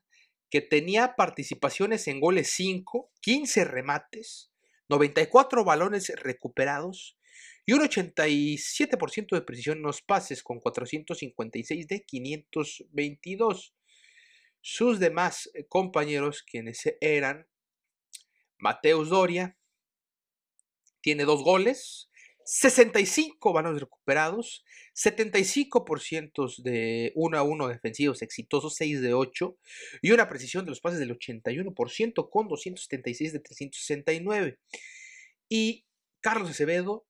que 0.49 0.61
tenía 0.61 1.15
participaciones 1.15 2.07
en 2.07 2.19
goles 2.19 2.51
5, 2.51 3.11
15 3.21 3.65
remates, 3.65 4.51
94 4.89 5.63
balones 5.63 6.11
recuperados 6.15 7.17
y 7.65 7.73
un 7.73 7.81
87% 7.81 9.35
de 9.35 9.41
precisión 9.41 9.77
en 9.77 9.83
los 9.83 10.01
pases 10.01 10.41
con 10.41 10.59
456 10.59 11.87
de 11.87 12.03
522. 12.03 13.75
Sus 14.61 14.99
demás 14.99 15.49
eh, 15.53 15.65
compañeros, 15.67 16.43
quienes 16.43 16.81
eran 16.99 17.47
Mateus 18.57 19.09
Doria, 19.09 19.55
tiene 21.01 21.23
dos 21.23 21.43
goles, 21.43 22.08
65 22.51 23.53
balones 23.53 23.79
recuperados, 23.79 24.65
75% 24.95 26.63
de 26.63 27.11
1 27.13 27.37
a 27.37 27.43
1 27.43 27.67
defensivos 27.67 28.23
exitosos, 28.23 28.75
6 28.75 29.01
de 29.01 29.13
8, 29.13 29.55
y 30.01 30.11
una 30.11 30.27
precisión 30.27 30.65
de 30.65 30.71
los 30.71 30.81
pases 30.81 30.97
del 30.97 31.15
81% 31.15 32.27
con 32.31 32.47
276 32.47 33.33
de 33.33 33.39
369. 33.39 34.59
Y 35.47 35.85
Carlos 36.21 36.49
Acevedo, 36.49 37.05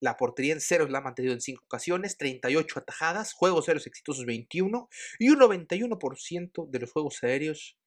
la 0.00 0.16
portería 0.16 0.54
en 0.54 0.60
ceros 0.60 0.90
la 0.90 0.98
ha 0.98 1.02
mantenido 1.02 1.34
en 1.34 1.40
5 1.40 1.62
ocasiones, 1.66 2.16
38 2.16 2.80
atajadas, 2.80 3.32
juegos 3.32 3.66
ceros 3.66 3.86
exitosos 3.86 4.26
21 4.26 4.88
y 5.20 5.28
un 5.28 5.38
91% 5.38 6.68
de 6.68 6.78
los 6.80 6.90
juegos 6.90 7.22
aéreos 7.22 7.78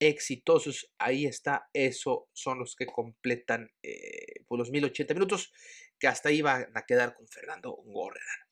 exitosos. 0.00 0.90
Ahí 0.98 1.26
está, 1.26 1.68
eso 1.72 2.28
son 2.32 2.58
los 2.58 2.74
que 2.74 2.86
completan 2.86 3.70
eh, 3.82 4.42
pues, 4.48 4.58
los 4.58 4.70
1080 4.70 5.14
minutos 5.14 5.52
que 5.98 6.08
hasta 6.08 6.32
iban 6.32 6.66
a 6.74 6.86
quedar 6.86 7.14
con 7.14 7.28
Fernando 7.28 7.76
Gorrera. 7.84 8.48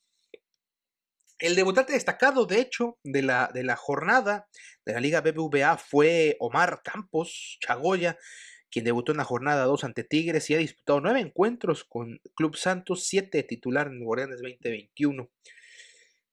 El 1.41 1.55
debutante 1.55 1.93
destacado, 1.93 2.47
de 2.47 2.61
hecho, 2.61 2.99
de 3.05 3.23
la, 3.23 3.51
de 3.55 3.63
la 3.63 3.77
jornada 3.77 4.49
de 4.85 4.93
la 4.93 5.01
Liga 5.01 5.21
BBVA 5.21 5.79
fue 5.79 6.37
Omar 6.41 6.83
Campos 6.83 7.59
Chagoya, 7.61 8.19
quien 8.71 8.85
debutó 8.85 9.13
en 9.13 9.19
la 9.19 9.25
jornada 9.25 9.65
2 9.65 9.85
ante 9.85 10.05
Tigres 10.05 10.51
y 10.51 10.55
ha 10.55 10.59
disputado 10.59 11.01
nueve 11.01 11.21
encuentros 11.21 11.85
con 11.85 12.21
Club 12.35 12.57
Santos, 12.57 13.07
siete 13.07 13.45
titular 13.45 13.87
en 13.87 14.05
Guardianes 14.05 14.41
2021. 14.43 15.31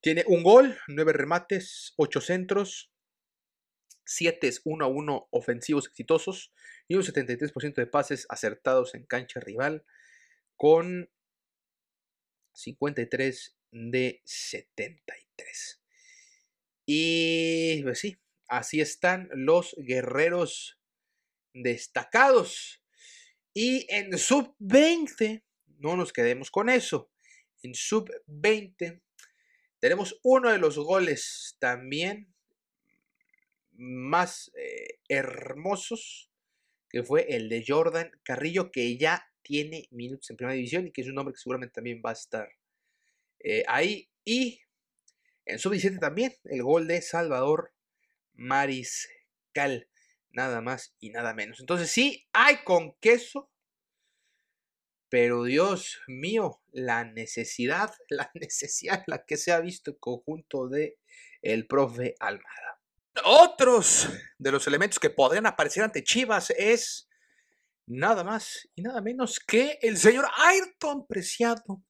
Tiene 0.00 0.24
un 0.26 0.42
gol, 0.42 0.76
nueve 0.88 1.12
remates, 1.12 1.94
ocho 1.96 2.20
centros, 2.20 2.92
siete 4.06 4.50
1 4.64 4.84
a 4.84 4.88
1 4.88 5.28
ofensivos 5.30 5.88
exitosos 5.88 6.52
y 6.88 6.94
un 6.94 7.02
73% 7.02 7.74
de 7.74 7.86
pases 7.86 8.26
acertados 8.30 8.94
en 8.94 9.04
cancha 9.04 9.40
rival 9.40 9.84
con 10.56 11.10
53 12.52 13.56
de 13.72 14.22
73. 14.24 15.82
Y 16.86 17.82
pues 17.82 17.98
sí, 17.98 18.16
así 18.48 18.80
están 18.80 19.28
los 19.32 19.74
guerreros 19.78 20.78
destacados. 21.52 22.82
Y 23.52 23.86
en 23.92 24.16
sub 24.18 24.54
20, 24.58 25.44
no 25.78 25.96
nos 25.96 26.12
quedemos 26.12 26.50
con 26.50 26.68
eso. 26.68 27.10
En 27.62 27.74
sub 27.74 28.08
20 28.26 29.02
tenemos 29.80 30.18
uno 30.22 30.50
de 30.50 30.58
los 30.58 30.78
goles 30.78 31.56
también 31.58 32.35
más 33.78 34.50
eh, 34.54 35.00
hermosos, 35.08 36.30
que 36.88 37.02
fue 37.02 37.26
el 37.36 37.48
de 37.48 37.64
Jordan 37.66 38.10
Carrillo, 38.22 38.70
que 38.70 38.96
ya 38.96 39.26
tiene 39.42 39.86
minutos 39.90 40.30
en 40.30 40.36
primera 40.36 40.54
división 40.54 40.86
y 40.86 40.92
que 40.92 41.02
es 41.02 41.08
un 41.08 41.18
hombre 41.18 41.34
que 41.34 41.40
seguramente 41.40 41.74
también 41.74 42.02
va 42.04 42.10
a 42.10 42.14
estar 42.14 42.48
eh, 43.40 43.64
ahí. 43.68 44.10
Y 44.24 44.60
en 45.44 45.58
sub-17 45.58 46.00
también 46.00 46.34
el 46.44 46.62
gol 46.62 46.88
de 46.88 47.00
Salvador 47.00 47.72
Mariscal, 48.34 49.88
nada 50.30 50.60
más 50.60 50.94
y 51.00 51.10
nada 51.10 51.34
menos. 51.34 51.60
Entonces 51.60 51.90
sí, 51.90 52.26
hay 52.32 52.64
con 52.64 52.94
queso, 53.00 53.50
Pero 55.08 55.44
Dios 55.44 56.00
mío, 56.08 56.60
la 56.72 57.04
necesidad, 57.04 57.94
la 58.10 58.30
necesidad 58.34 59.04
la 59.06 59.24
que 59.24 59.36
se 59.36 59.52
ha 59.52 59.60
visto 59.60 59.92
el 59.92 59.98
conjunto 59.98 60.68
de 60.68 60.98
el 61.42 61.66
profe 61.68 62.16
Almada. 62.18 62.75
Otros 63.24 64.08
de 64.38 64.52
los 64.52 64.66
elementos 64.66 64.98
que 64.98 65.10
podrían 65.10 65.46
aparecer 65.46 65.82
ante 65.82 66.04
Chivas 66.04 66.50
es 66.50 67.08
nada 67.86 68.24
más 68.24 68.68
y 68.74 68.82
nada 68.82 69.00
menos 69.00 69.38
que 69.40 69.78
el 69.82 69.96
señor 69.96 70.26
Ayrton 70.36 71.06
Preciado. 71.06 71.82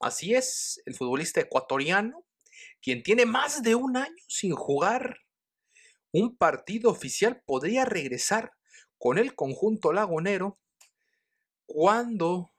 Así 0.00 0.34
es, 0.34 0.80
el 0.86 0.94
futbolista 0.94 1.40
ecuatoriano, 1.40 2.26
quien 2.80 3.02
tiene 3.02 3.26
más 3.26 3.62
de 3.62 3.74
un 3.74 3.96
año 3.96 4.24
sin 4.28 4.52
jugar 4.52 5.18
un 6.12 6.36
partido 6.36 6.90
oficial, 6.90 7.42
podría 7.44 7.84
regresar 7.84 8.52
con 8.98 9.18
el 9.18 9.34
conjunto 9.34 9.92
lagunero 9.92 10.60
cuando 11.66 12.52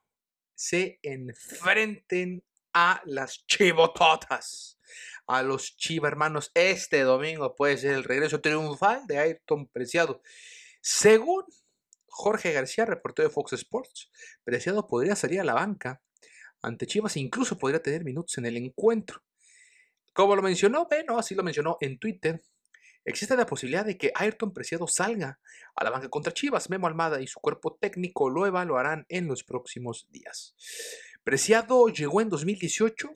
se 0.55 0.99
enfrenten 1.03 2.43
a 2.73 3.01
las 3.05 3.45
chivototas, 3.47 4.74
a 5.27 5.43
los 5.43 5.77
chiva 5.77 6.07
hermanos. 6.07 6.51
Este 6.53 7.01
domingo 7.01 7.55
puede 7.55 7.77
ser 7.77 7.93
el 7.93 8.03
regreso 8.03 8.41
triunfal 8.41 9.05
de 9.07 9.19
Ayrton 9.19 9.67
Preciado. 9.67 10.21
Según 10.81 11.45
Jorge 12.07 12.53
García, 12.53 12.85
reportero 12.85 13.27
de 13.27 13.33
Fox 13.33 13.53
Sports, 13.53 14.09
Preciado 14.43 14.87
podría 14.87 15.15
salir 15.15 15.41
a 15.41 15.43
la 15.43 15.53
banca 15.53 16.01
ante 16.61 16.87
Chivas 16.87 17.15
e 17.15 17.19
incluso 17.19 17.57
podría 17.57 17.81
tener 17.81 18.03
minutos 18.03 18.37
en 18.37 18.45
el 18.45 18.57
encuentro. 18.57 19.21
Como 20.13 20.35
lo 20.35 20.41
mencionó, 20.41 20.87
bueno, 20.89 21.17
así 21.17 21.35
lo 21.35 21.43
mencionó 21.43 21.77
en 21.81 21.99
Twitter, 21.99 22.41
existe 23.03 23.35
la 23.35 23.45
posibilidad 23.45 23.85
de 23.85 23.97
que 23.97 24.11
Ayrton 24.15 24.53
Preciado 24.53 24.87
salga 24.87 25.39
a 25.75 25.83
la 25.83 25.89
banca 25.89 26.09
contra 26.09 26.33
Chivas. 26.33 26.69
Memo 26.69 26.87
Almada 26.87 27.21
y 27.21 27.27
su 27.27 27.39
cuerpo 27.39 27.77
técnico 27.79 28.29
lo 28.29 28.45
evaluarán 28.45 29.05
en 29.09 29.27
los 29.27 29.43
próximos 29.43 30.07
días. 30.09 30.55
Preciado 31.23 31.87
llegó 31.89 32.21
en 32.21 32.29
2018, 32.29 33.13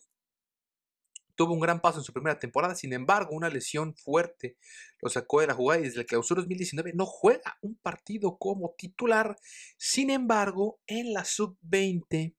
tuvo 1.39 1.53
un 1.53 1.61
gran 1.61 1.79
paso 1.79 1.99
en 1.99 2.03
su 2.03 2.11
primera 2.11 2.37
temporada, 2.37 2.75
sin 2.75 2.91
embargo, 2.91 3.33
una 3.33 3.47
lesión 3.47 3.95
fuerte 3.95 4.57
lo 5.01 5.07
sacó 5.07 5.39
de 5.39 5.47
la 5.47 5.53
jugada 5.53 5.79
y 5.79 5.83
desde 5.85 6.01
el 6.01 6.05
clausura 6.05 6.41
2019 6.41 6.91
no 6.95 7.05
juega 7.05 7.57
un 7.61 7.77
partido 7.77 8.37
como 8.37 8.75
titular. 8.77 9.37
Sin 9.77 10.09
embargo, 10.09 10.81
en 10.85 11.13
la 11.13 11.23
sub-20 11.23 12.35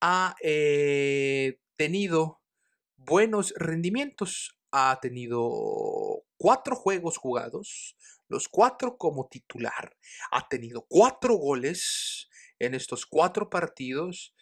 ha 0.00 0.34
eh, 0.42 1.60
tenido 1.76 2.40
buenos 2.96 3.54
rendimientos. 3.56 4.58
Ha 4.72 4.98
tenido 5.00 6.24
cuatro 6.36 6.74
juegos 6.74 7.16
jugados, 7.16 7.96
los 8.26 8.48
cuatro 8.48 8.96
como 8.96 9.28
titular. 9.28 9.96
Ha 10.32 10.48
tenido 10.48 10.84
cuatro 10.88 11.36
goles 11.36 12.28
en 12.58 12.74
estos 12.74 13.06
cuatro 13.06 13.48
partidos 13.48 14.34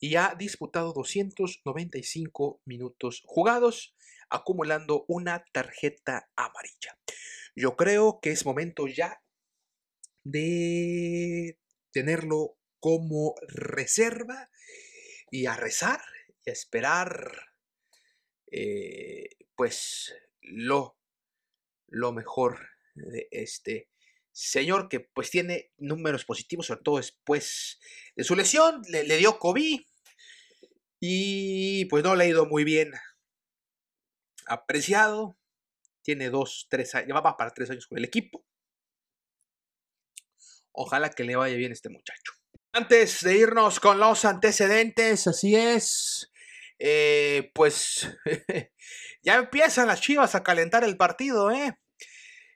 y 0.00 0.16
ha 0.16 0.34
disputado 0.36 0.94
295 0.94 2.62
minutos 2.64 3.22
jugados, 3.26 3.94
acumulando 4.30 5.04
una 5.08 5.44
tarjeta 5.52 6.30
amarilla. 6.36 6.98
Yo 7.54 7.76
creo 7.76 8.20
que 8.22 8.30
es 8.30 8.46
momento 8.46 8.86
ya 8.86 9.22
de 10.24 11.58
tenerlo 11.92 12.56
como 12.78 13.34
reserva 13.46 14.50
y 15.30 15.46
a 15.46 15.56
rezar 15.56 16.00
y 16.46 16.50
a 16.50 16.52
esperar 16.52 17.50
eh, 18.50 19.28
pues 19.54 20.14
lo, 20.40 20.96
lo 21.88 22.12
mejor 22.12 22.58
de 22.94 23.28
este 23.30 23.90
señor 24.32 24.88
que 24.88 25.00
pues 25.00 25.30
tiene 25.30 25.72
números 25.76 26.24
positivos, 26.24 26.66
sobre 26.66 26.82
todo 26.82 26.96
después 26.96 27.78
de 28.16 28.24
su 28.24 28.34
lesión, 28.34 28.80
le, 28.88 29.04
le 29.04 29.18
dio 29.18 29.38
COVID 29.38 29.80
y 31.00 31.86
pues 31.86 32.04
no 32.04 32.14
le 32.14 32.24
ha 32.24 32.28
ido 32.28 32.46
muy 32.46 32.62
bien. 32.62 32.92
Apreciado, 34.46 35.38
tiene 36.02 36.28
dos, 36.28 36.66
tres 36.68 36.94
años, 36.94 37.16
va 37.16 37.36
para 37.36 37.52
tres 37.52 37.70
años 37.70 37.86
con 37.86 37.98
el 37.98 38.04
equipo. 38.04 38.44
Ojalá 40.72 41.10
que 41.10 41.24
le 41.24 41.36
vaya 41.36 41.56
bien 41.56 41.72
este 41.72 41.88
muchacho. 41.88 42.32
Antes 42.72 43.22
de 43.22 43.36
irnos 43.36 43.80
con 43.80 43.98
los 43.98 44.24
antecedentes, 44.24 45.26
así 45.26 45.56
es, 45.56 46.30
eh, 46.78 47.50
pues 47.54 48.08
ya 49.22 49.36
empiezan 49.36 49.88
las 49.88 50.00
chivas 50.00 50.34
a 50.34 50.42
calentar 50.42 50.84
el 50.84 50.96
partido, 50.96 51.50
¿eh? 51.50 51.78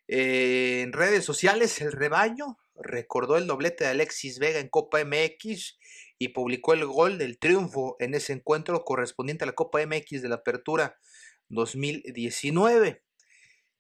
¿eh? 0.07 0.83
En 0.83 0.93
redes 0.93 1.25
sociales, 1.25 1.81
el 1.81 1.93
rebaño 1.93 2.59
recordó 2.77 3.37
el 3.37 3.47
doblete 3.47 3.85
de 3.85 3.91
Alexis 3.91 4.39
Vega 4.39 4.61
en 4.61 4.69
Copa 4.69 5.05
MX 5.05 5.79
y 6.19 6.29
publicó 6.29 6.73
el 6.73 6.87
gol 6.87 7.19
del 7.19 7.39
triunfo 7.39 7.97
en 7.99 8.15
ese 8.15 8.33
encuentro 8.33 8.85
correspondiente 8.85 9.45
a 9.45 9.47
la 9.47 9.55
Copa 9.55 9.85
MX 9.85 10.23
de 10.23 10.29
la 10.29 10.37
Apertura 10.37 10.99
2019. 11.49 13.03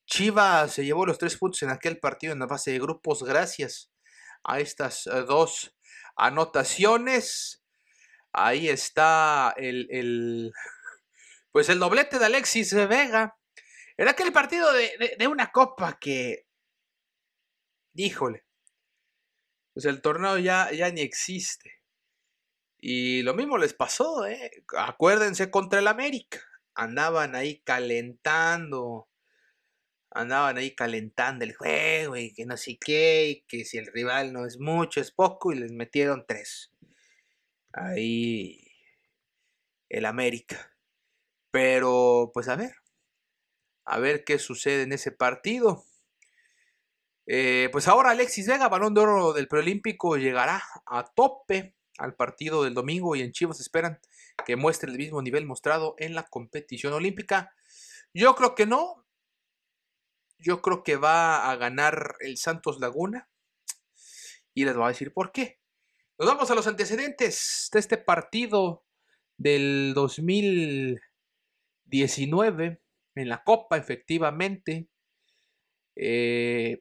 Chivas 0.07 0.73
se 0.73 0.85
llevó 0.85 1.07
los 1.07 1.19
tres 1.19 1.37
puntos 1.37 1.63
en 1.63 1.71
aquel 1.71 1.99
partido 1.99 2.33
en 2.33 2.41
la 2.41 2.49
fase 2.49 2.73
de 2.73 2.79
grupos 2.79 3.23
gracias 3.23 3.91
a 4.43 4.61
estas 4.61 5.07
eh, 5.07 5.23
dos 5.23 5.75
anotaciones. 6.17 7.63
Ahí 8.33 8.69
está 8.69 9.55
el, 9.57 10.53
pues 11.53 11.69
el 11.69 11.79
doblete 11.79 12.19
de 12.19 12.27
Alexis 12.27 12.75
Vega. 12.75 13.39
Era 13.97 14.11
aquel 14.11 14.33
partido 14.33 14.73
de, 14.73 15.29
una 15.29 15.53
copa 15.53 15.99
que, 16.01 16.49
híjole, 17.95 18.45
pues 19.73 19.87
el 19.87 20.03
torneo 20.03 20.37
ya, 20.39 20.73
ya 20.73 20.91
ni 20.91 21.01
existe. 21.01 21.84
Y 22.87 23.23
lo 23.23 23.33
mismo 23.33 23.57
les 23.57 23.73
pasó, 23.73 24.27
¿eh? 24.27 24.63
Acuérdense 24.77 25.51
contra 25.51 25.79
el 25.79 25.87
América. 25.87 26.39
Andaban 26.75 27.35
ahí 27.35 27.63
calentando 27.65 29.09
andaban 30.11 30.59
ahí 30.59 30.75
calentando 30.75 31.47
el 31.47 31.55
juego 31.55 32.17
y 32.17 32.35
que 32.35 32.45
no 32.45 32.59
sé 32.59 32.77
qué, 32.79 33.29
y 33.29 33.43
que 33.49 33.65
si 33.65 33.79
el 33.79 33.87
rival 33.87 34.35
no 34.35 34.45
es 34.45 34.61
mucho, 34.61 35.01
es 35.01 35.11
poco, 35.11 35.51
y 35.51 35.57
les 35.57 35.73
metieron 35.73 36.27
tres. 36.29 36.73
Ahí 37.73 38.61
el 39.89 40.05
América. 40.05 40.71
Pero, 41.51 42.33
pues 42.35 42.49
a 42.49 42.57
ver, 42.57 42.75
a 43.87 43.99
ver 43.99 44.25
qué 44.25 44.39
sucede 44.39 44.83
en 44.83 44.93
ese 44.93 45.11
partido. 45.11 45.85
Eh, 47.27 47.71
pues 47.73 47.89
ahora 47.89 48.11
Alexis 48.11 48.47
Vega, 48.47 48.69
balón 48.69 48.93
de 48.93 49.01
oro 49.01 49.33
del 49.33 49.49
preolímpico, 49.49 50.19
llegará 50.19 50.63
a 50.85 51.05
tope 51.15 51.74
al 51.99 52.15
partido 52.15 52.65
del 52.65 52.75
domingo 52.75 53.17
y 53.17 53.23
en 53.23 53.33
Chivas 53.33 53.61
esperan 53.61 53.99
que 54.45 54.57
muestre 54.57 54.91
el 54.91 54.99
mismo 54.99 55.23
nivel 55.23 55.47
mostrado 55.47 55.95
en 55.99 56.15
la 56.15 56.25
competición 56.25 56.93
olímpica. 56.93 57.55
Yo 58.13 58.35
creo 58.35 58.55
que 58.55 58.67
no, 58.67 59.07
yo 60.39 60.61
creo 60.63 60.83
que 60.83 60.97
va 60.97 61.51
a 61.51 61.57
ganar 61.57 62.17
el 62.21 62.37
Santos 62.37 62.81
Laguna. 62.81 63.29
Y 64.55 64.65
les 64.65 64.77
voy 64.77 64.85
a 64.85 64.89
decir 64.89 65.13
por 65.13 65.33
qué. 65.33 65.59
Nos 66.19 66.29
vamos 66.29 66.51
a 66.51 66.55
los 66.55 66.67
antecedentes 66.67 67.69
de 67.73 67.81
este 67.81 67.99
partido 67.99 68.85
del 69.37 69.93
2019 69.95 72.81
en 73.17 73.29
la 73.29 73.43
Copa, 73.43 73.77
efectivamente. 73.77 74.89
Eh, 75.97 76.81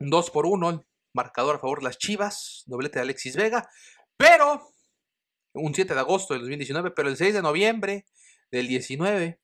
2 0.00 0.30
por 0.30 0.46
1, 0.46 0.87
marcador 1.12 1.56
a 1.56 1.58
favor 1.58 1.82
las 1.82 1.98
Chivas, 1.98 2.62
doblete 2.66 2.98
de 2.98 3.02
Alexis 3.02 3.36
Vega. 3.36 3.68
Pero, 4.16 4.74
un 5.54 5.74
7 5.74 5.94
de 5.94 6.00
agosto 6.00 6.34
del 6.34 6.42
2019, 6.42 6.90
pero 6.92 7.08
el 7.08 7.16
6 7.16 7.34
de 7.34 7.42
noviembre 7.42 8.06
del 8.50 8.68
19, 8.68 9.40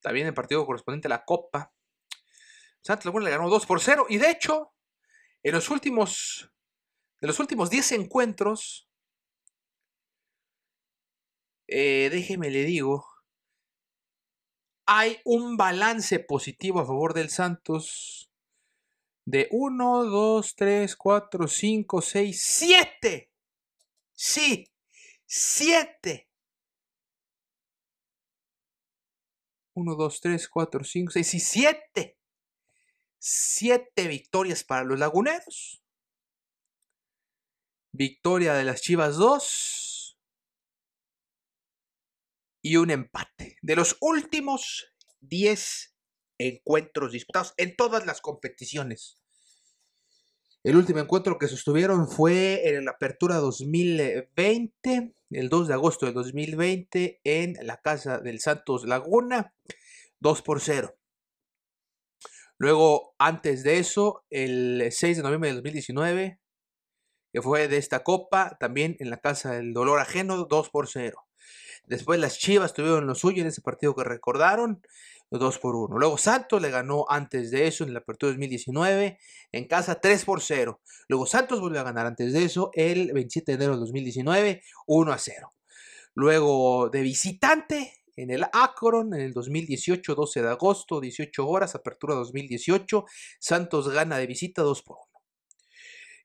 también 0.00 0.26
el 0.26 0.34
partido 0.34 0.64
correspondiente 0.66 1.08
a 1.08 1.10
la 1.10 1.24
Copa, 1.24 1.72
Santos 2.82 3.04
Laguna 3.04 3.26
le 3.26 3.30
ganó 3.30 3.48
2 3.48 3.66
por 3.66 3.80
0 3.80 4.06
y 4.08 4.18
de 4.18 4.30
hecho, 4.30 4.72
en 5.42 5.52
los 5.52 5.70
últimos, 5.70 6.50
de 7.20 7.26
los 7.26 7.38
últimos 7.40 7.70
10 7.70 7.92
encuentros, 7.92 8.88
eh, 11.68 12.08
déjeme 12.10 12.50
le 12.50 12.64
digo, 12.64 13.06
hay 14.86 15.20
un 15.24 15.56
balance 15.56 16.18
positivo 16.18 16.80
a 16.80 16.86
favor 16.86 17.14
del 17.14 17.30
Santos 17.30 18.29
de 19.30 19.48
1, 19.50 20.04
2, 20.04 20.54
3, 20.56 20.96
4, 20.96 21.48
5, 21.48 22.02
6, 22.02 22.42
7. 22.42 23.32
Sí, 24.12 24.66
7. 25.26 26.28
1, 29.74 29.94
2, 29.94 30.20
3, 30.20 30.48
4, 30.48 30.84
5, 30.84 31.10
6 31.12 31.34
y 31.34 31.40
7 31.40 32.20
siete 33.20 34.08
victorias 34.08 34.64
para 34.64 34.82
los 34.82 34.98
laguneros. 34.98 35.82
Victoria 37.92 38.54
de 38.54 38.64
las 38.64 38.80
Chivas 38.80 39.16
2 39.16 40.18
y 42.62 42.76
un 42.76 42.90
empate. 42.90 43.58
De 43.62 43.76
los 43.76 43.96
últimos 44.00 44.94
10 45.20 45.94
encuentros 46.38 47.12
disputados 47.12 47.52
en 47.58 47.76
todas 47.76 48.06
las 48.06 48.20
competiciones. 48.20 49.19
El 50.62 50.76
último 50.76 50.98
encuentro 51.00 51.38
que 51.38 51.48
sostuvieron 51.48 52.06
fue 52.06 52.68
en 52.68 52.84
la 52.84 52.90
apertura 52.90 53.36
2020, 53.36 55.14
el 55.30 55.48
2 55.48 55.68
de 55.68 55.72
agosto 55.72 56.04
de 56.04 56.12
2020, 56.12 57.20
en 57.24 57.56
la 57.62 57.78
casa 57.78 58.18
del 58.18 58.40
Santos 58.40 58.84
Laguna, 58.84 59.54
2 60.18 60.42
por 60.42 60.60
0. 60.60 60.94
Luego, 62.58 63.14
antes 63.18 63.62
de 63.62 63.78
eso, 63.78 64.26
el 64.28 64.86
6 64.90 65.16
de 65.16 65.22
noviembre 65.22 65.48
de 65.48 65.54
2019, 65.54 66.38
que 67.32 67.40
fue 67.40 67.66
de 67.66 67.78
esta 67.78 68.02
copa, 68.02 68.58
también 68.60 68.96
en 68.98 69.08
la 69.08 69.16
casa 69.16 69.52
del 69.52 69.72
dolor 69.72 69.98
ajeno, 69.98 70.44
2 70.44 70.68
por 70.68 70.88
0. 70.88 71.26
Después 71.86 72.20
las 72.20 72.38
Chivas 72.38 72.74
tuvieron 72.74 73.06
lo 73.06 73.14
suyo 73.14 73.40
en 73.40 73.48
ese 73.48 73.62
partido 73.62 73.94
que 73.94 74.04
recordaron, 74.04 74.82
2 75.38 75.58
por 75.58 75.76
1. 75.76 75.98
Luego 75.98 76.18
Santos 76.18 76.60
le 76.60 76.70
ganó 76.70 77.06
antes 77.08 77.50
de 77.50 77.66
eso 77.66 77.84
en 77.84 77.92
la 77.92 78.00
apertura 78.00 78.32
2019 78.32 79.18
en 79.52 79.64
casa 79.66 80.00
3 80.00 80.24
por 80.24 80.40
0. 80.40 80.80
Luego 81.08 81.26
Santos 81.26 81.60
volvió 81.60 81.80
a 81.80 81.84
ganar 81.84 82.06
antes 82.06 82.32
de 82.32 82.44
eso 82.44 82.70
el 82.74 83.12
27 83.12 83.52
de 83.52 83.56
enero 83.56 83.74
de 83.74 83.80
2019 83.80 84.62
1 84.86 85.12
a 85.12 85.18
0. 85.18 85.52
Luego 86.14 86.88
de 86.90 87.02
visitante 87.02 88.02
en 88.16 88.30
el 88.30 88.44
Akron 88.52 89.14
en 89.14 89.20
el 89.20 89.32
2018 89.32 90.14
12 90.14 90.42
de 90.42 90.48
agosto 90.48 91.00
18 91.00 91.46
horas 91.46 91.74
apertura 91.74 92.14
2018 92.14 93.04
Santos 93.38 93.88
gana 93.88 94.18
de 94.18 94.26
visita 94.26 94.62
2 94.62 94.82
por 94.82 94.96
1. 94.96 95.10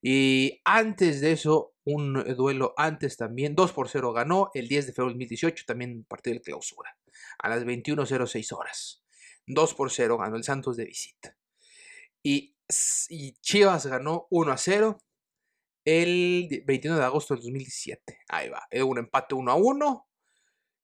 Y 0.02 0.62
antes 0.66 1.22
de 1.22 1.32
eso, 1.32 1.75
un 1.86 2.24
duelo 2.36 2.74
antes 2.78 3.16
también, 3.16 3.56
2 3.56 3.72
por 3.72 3.90
0 3.90 4.12
ganó 4.12 4.50
el 4.54 4.68
10 4.68 4.88
de 4.88 4.94
febrero 4.94 5.10
de 5.10 5.14
2018, 5.14 5.66
también 5.66 6.04
partido 6.04 6.34
de 6.34 6.42
clausura 6.42 6.98
a 7.40 7.50
las 7.50 7.64
21.06 7.64 8.56
horas. 8.58 9.04
2 9.48 9.74
por 9.76 9.92
0 9.92 10.18
ganó 10.18 10.36
el 10.36 10.44
Santos 10.44 10.78
de 10.78 10.86
visita. 10.86 11.38
Y, 12.24 12.56
Chivas 13.42 13.86
ganó 13.86 14.26
1 14.32 14.52
a 14.52 14.58
0 14.58 14.98
el 15.86 16.64
21 16.66 16.98
de 16.98 17.06
agosto 17.06 17.36
del 17.36 17.44
2017. 17.44 18.22
Ahí 18.30 18.50
va. 18.50 18.68
Un 18.84 18.98
empate 18.98 19.36
1 19.36 19.52
a 19.52 19.56
1. 19.56 20.08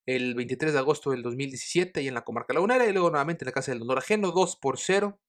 El 0.05 0.35
23 0.35 0.73
de 0.73 0.79
agosto 0.79 1.09
del 1.09 1.23
2017 1.23 2.03
y 2.03 2.07
en 2.07 2.13
la 2.13 2.23
comarca 2.23 2.53
lagunera. 2.53 2.85
Y 2.85 2.93
luego 2.93 3.09
nuevamente 3.09 3.43
en 3.43 3.47
la 3.47 3.51
casa 3.51 3.71
del 3.71 3.81
Honor 3.81 3.97
Ajeno. 3.97 4.31
2 4.31 4.57
por 4.57 4.77
0. 4.77 5.19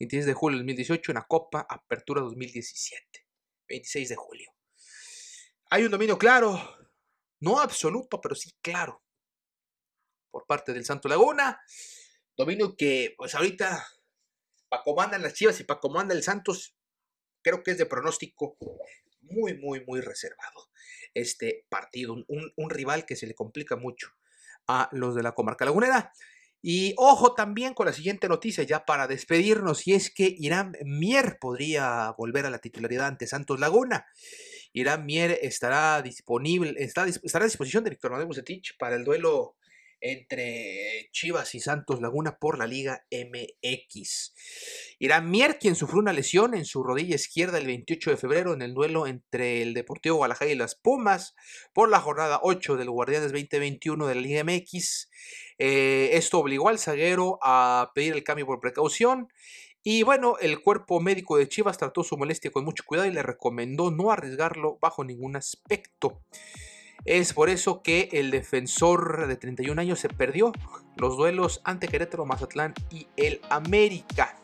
26 0.00 0.26
de 0.26 0.34
julio 0.34 0.58
del 0.58 0.66
2018 0.66 1.12
en 1.12 1.14
la 1.14 1.26
Copa 1.28 1.64
Apertura 1.68 2.20
2017. 2.22 3.24
26 3.68 4.08
de 4.08 4.16
julio. 4.16 4.50
Hay 5.72 5.84
un 5.84 5.90
dominio 5.90 6.18
claro. 6.18 6.60
No 7.40 7.58
absoluto, 7.58 8.20
pero 8.20 8.34
sí 8.34 8.52
claro 8.60 9.02
por 10.30 10.46
parte 10.46 10.74
del 10.74 10.84
Santo 10.84 11.08
Laguna. 11.08 11.62
Dominio 12.36 12.76
que, 12.76 13.14
pues 13.16 13.34
ahorita, 13.34 13.82
para 14.68 14.82
comandar 14.82 15.22
las 15.22 15.32
Chivas 15.32 15.58
y 15.60 15.64
para 15.64 15.80
comandar 15.80 16.14
el 16.14 16.22
Santos, 16.22 16.76
creo 17.42 17.62
que 17.62 17.70
es 17.70 17.78
de 17.78 17.86
pronóstico 17.86 18.58
muy, 19.22 19.56
muy, 19.58 19.82
muy 19.86 20.02
reservado. 20.02 20.68
Este 21.14 21.64
partido, 21.70 22.12
un, 22.12 22.52
un 22.54 22.70
rival 22.70 23.06
que 23.06 23.16
se 23.16 23.26
le 23.26 23.34
complica 23.34 23.76
mucho 23.76 24.10
a 24.68 24.90
los 24.92 25.14
de 25.14 25.22
la 25.22 25.32
comarca 25.32 25.64
lagunera. 25.64 26.12
Y 26.60 26.94
ojo 26.98 27.34
también 27.34 27.72
con 27.72 27.86
la 27.86 27.94
siguiente 27.94 28.28
noticia, 28.28 28.62
ya 28.62 28.84
para 28.84 29.06
despedirnos, 29.06 29.86
y 29.88 29.94
es 29.94 30.12
que 30.12 30.34
Irán 30.38 30.76
Mier 30.84 31.38
podría 31.40 32.10
volver 32.18 32.44
a 32.44 32.50
la 32.50 32.58
titularidad 32.58 33.06
ante 33.06 33.26
Santos 33.26 33.58
Laguna. 33.58 34.06
Irán 34.72 35.06
Mier 35.06 35.38
estará 35.42 36.00
disponible, 36.02 36.74
estará 36.78 37.04
a 37.44 37.48
disposición 37.48 37.84
de 37.84 37.90
Víctor 37.90 38.10
Manuel 38.10 38.28
Bucetich 38.28 38.76
para 38.78 38.96
el 38.96 39.04
duelo 39.04 39.56
entre 40.02 41.08
Chivas 41.12 41.54
y 41.54 41.60
Santos 41.60 42.02
Laguna 42.02 42.36
por 42.38 42.58
la 42.58 42.66
Liga 42.66 43.06
MX. 43.10 44.34
Irán 44.98 45.30
Mier, 45.30 45.58
quien 45.58 45.76
sufrió 45.76 46.00
una 46.00 46.12
lesión 46.12 46.54
en 46.54 46.64
su 46.64 46.82
rodilla 46.82 47.14
izquierda 47.14 47.58
el 47.58 47.66
28 47.66 48.10
de 48.10 48.16
febrero 48.16 48.52
en 48.52 48.62
el 48.62 48.74
duelo 48.74 49.06
entre 49.06 49.62
el 49.62 49.74
Deportivo 49.74 50.16
Guadalajara 50.16 50.50
y 50.50 50.56
las 50.56 50.74
Pumas 50.74 51.34
por 51.72 51.88
la 51.88 52.00
jornada 52.00 52.40
8 52.42 52.76
del 52.76 52.90
Guardianes 52.90 53.30
2021 53.30 54.06
de 54.08 54.14
la 54.14 54.20
Liga 54.20 54.44
MX. 54.44 55.08
Eh, 55.58 56.10
esto 56.14 56.38
obligó 56.40 56.68
al 56.68 56.80
zaguero 56.80 57.38
a 57.40 57.92
pedir 57.94 58.12
el 58.14 58.24
cambio 58.24 58.46
por 58.46 58.60
precaución. 58.60 59.28
Y 59.84 60.04
bueno, 60.04 60.36
el 60.40 60.60
cuerpo 60.60 61.00
médico 61.00 61.36
de 61.36 61.48
Chivas 61.48 61.78
trató 61.78 62.04
su 62.04 62.16
molestia 62.16 62.52
con 62.52 62.64
mucho 62.64 62.84
cuidado 62.86 63.08
y 63.08 63.12
le 63.12 63.22
recomendó 63.22 63.90
no 63.90 64.12
arriesgarlo 64.12 64.78
bajo 64.80 65.04
ningún 65.04 65.34
aspecto. 65.36 66.20
Es 67.04 67.32
por 67.32 67.50
eso 67.50 67.82
que 67.82 68.08
el 68.12 68.30
defensor 68.30 69.26
de 69.26 69.36
31 69.36 69.80
años 69.80 69.98
se 69.98 70.08
perdió 70.08 70.52
los 70.96 71.16
duelos 71.16 71.60
ante 71.64 71.88
Querétaro, 71.88 72.26
Mazatlán 72.26 72.74
y 72.90 73.08
el 73.16 73.40
América. 73.50 74.38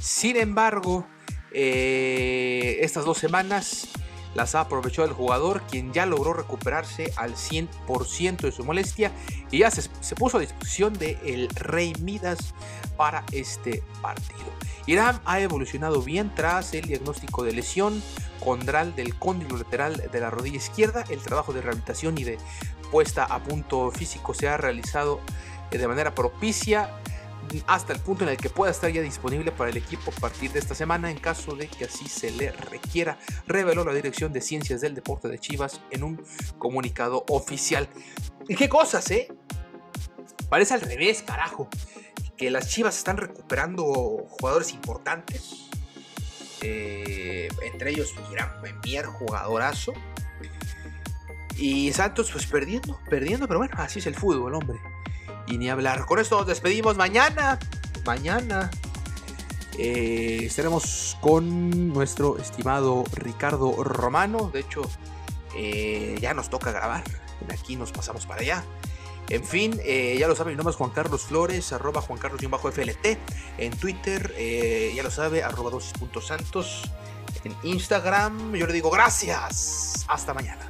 Sin 0.00 0.36
embargo, 0.36 1.06
eh, 1.52 2.78
estas 2.82 3.04
dos 3.04 3.18
semanas 3.18 3.88
las 4.34 4.54
ha 4.54 4.60
aprovechado 4.60 5.06
el 5.06 5.14
jugador, 5.14 5.62
quien 5.62 5.92
ya 5.92 6.06
logró 6.06 6.32
recuperarse 6.32 7.12
al 7.16 7.34
100% 7.34 8.38
de 8.38 8.52
su 8.52 8.64
molestia 8.64 9.12
y 9.50 9.58
ya 9.58 9.70
se, 9.70 9.88
puso 10.16 10.38
a 10.38 10.40
disposición 10.40 10.92
de 10.94 11.18
el 11.24 11.48
Rey 11.50 11.92
Midas 12.00 12.54
para 12.96 13.24
este 13.32 13.82
partido. 14.02 14.46
Irán 14.86 15.20
ha 15.24 15.40
evolucionado 15.40 16.02
bien 16.02 16.32
tras 16.34 16.72
el 16.74 16.86
diagnóstico 16.86 17.42
de 17.42 17.52
lesión 17.52 18.02
condral 18.42 18.94
del 18.94 19.18
cóndilo 19.18 19.58
lateral 19.58 20.08
de 20.10 20.20
la 20.20 20.30
rodilla 20.30 20.56
izquierda. 20.56 21.04
El 21.10 21.20
trabajo 21.20 21.52
de 21.52 21.60
rehabilitación 21.60 22.16
y 22.16 22.24
de 22.24 22.38
puesta 22.90 23.24
a 23.24 23.42
punto 23.42 23.90
físico 23.90 24.32
se 24.32 24.48
ha 24.48 24.56
realizado 24.56 25.20
de 25.70 25.88
manera 25.88 26.14
propicia 26.14 26.90
hasta 27.66 27.92
el 27.92 28.00
punto 28.00 28.24
en 28.24 28.30
el 28.30 28.36
que 28.36 28.50
pueda 28.50 28.70
estar 28.70 28.90
ya 28.90 29.02
disponible 29.02 29.52
para 29.52 29.70
el 29.70 29.76
equipo 29.76 30.12
a 30.16 30.20
partir 30.20 30.52
de 30.52 30.58
esta 30.58 30.74
semana 30.74 31.10
en 31.10 31.18
caso 31.18 31.54
de 31.54 31.68
que 31.68 31.84
así 31.84 32.08
se 32.08 32.30
le 32.30 32.52
requiera, 32.52 33.18
reveló 33.46 33.84
la 33.84 33.94
Dirección 33.94 34.32
de 34.32 34.40
Ciencias 34.40 34.80
del 34.80 34.94
Deporte 34.94 35.28
de 35.28 35.38
Chivas 35.38 35.80
en 35.90 36.04
un 36.04 36.22
comunicado 36.58 37.24
oficial. 37.28 37.88
¿Y 38.48 38.56
qué 38.56 38.68
cosas, 38.68 39.10
eh? 39.10 39.28
Parece 40.48 40.74
al 40.74 40.80
revés, 40.80 41.22
carajo 41.22 41.68
que 42.38 42.50
las 42.50 42.68
Chivas 42.68 42.96
están 42.96 43.18
recuperando 43.18 43.84
jugadores 44.28 44.72
importantes. 44.72 45.68
Eh, 46.62 47.48
entre 47.62 47.90
ellos 47.90 48.14
Irán 48.32 48.50
Mier, 48.82 49.04
jugadorazo. 49.04 49.92
Y 51.56 51.92
Santos 51.92 52.30
pues 52.30 52.46
perdiendo, 52.46 53.00
perdiendo, 53.10 53.48
pero 53.48 53.58
bueno, 53.58 53.74
así 53.78 53.98
es 53.98 54.06
el 54.06 54.14
fútbol, 54.14 54.54
hombre. 54.54 54.78
Y 55.48 55.58
ni 55.58 55.70
hablar. 55.70 56.06
Con 56.06 56.18
esto 56.18 56.38
nos 56.38 56.46
despedimos 56.46 56.96
mañana. 56.96 57.58
Mañana 58.04 58.70
eh, 59.78 60.40
estaremos 60.42 61.16
con 61.20 61.92
nuestro 61.92 62.36
estimado 62.38 63.04
Ricardo 63.12 63.82
Romano. 63.82 64.50
De 64.52 64.60
hecho, 64.60 64.82
eh, 65.56 66.16
ya 66.20 66.34
nos 66.34 66.50
toca 66.50 66.72
grabar. 66.72 67.04
Aquí 67.50 67.76
nos 67.76 67.92
pasamos 67.92 68.26
para 68.26 68.42
allá. 68.42 68.64
En 69.30 69.44
fin, 69.44 69.78
eh, 69.84 70.16
ya 70.18 70.26
lo 70.26 70.34
saben, 70.34 70.54
mi 70.54 70.56
nombre 70.56 70.72
es 70.72 70.76
Juan 70.76 70.90
Carlos 70.90 71.22
Flores, 71.22 71.72
arroba 71.72 72.00
Juan 72.00 72.18
Carlos-FLT. 72.18 73.18
En 73.58 73.76
Twitter, 73.76 74.34
ya 74.94 75.02
lo 75.02 75.10
sabe, 75.10 75.42
arroba 75.42 75.70
dosis.santos. 75.70 76.82
En 77.44 77.54
Instagram, 77.62 78.54
yo 78.54 78.66
le 78.66 78.72
digo 78.72 78.90
gracias. 78.90 80.04
Hasta 80.08 80.34
mañana. 80.34 80.67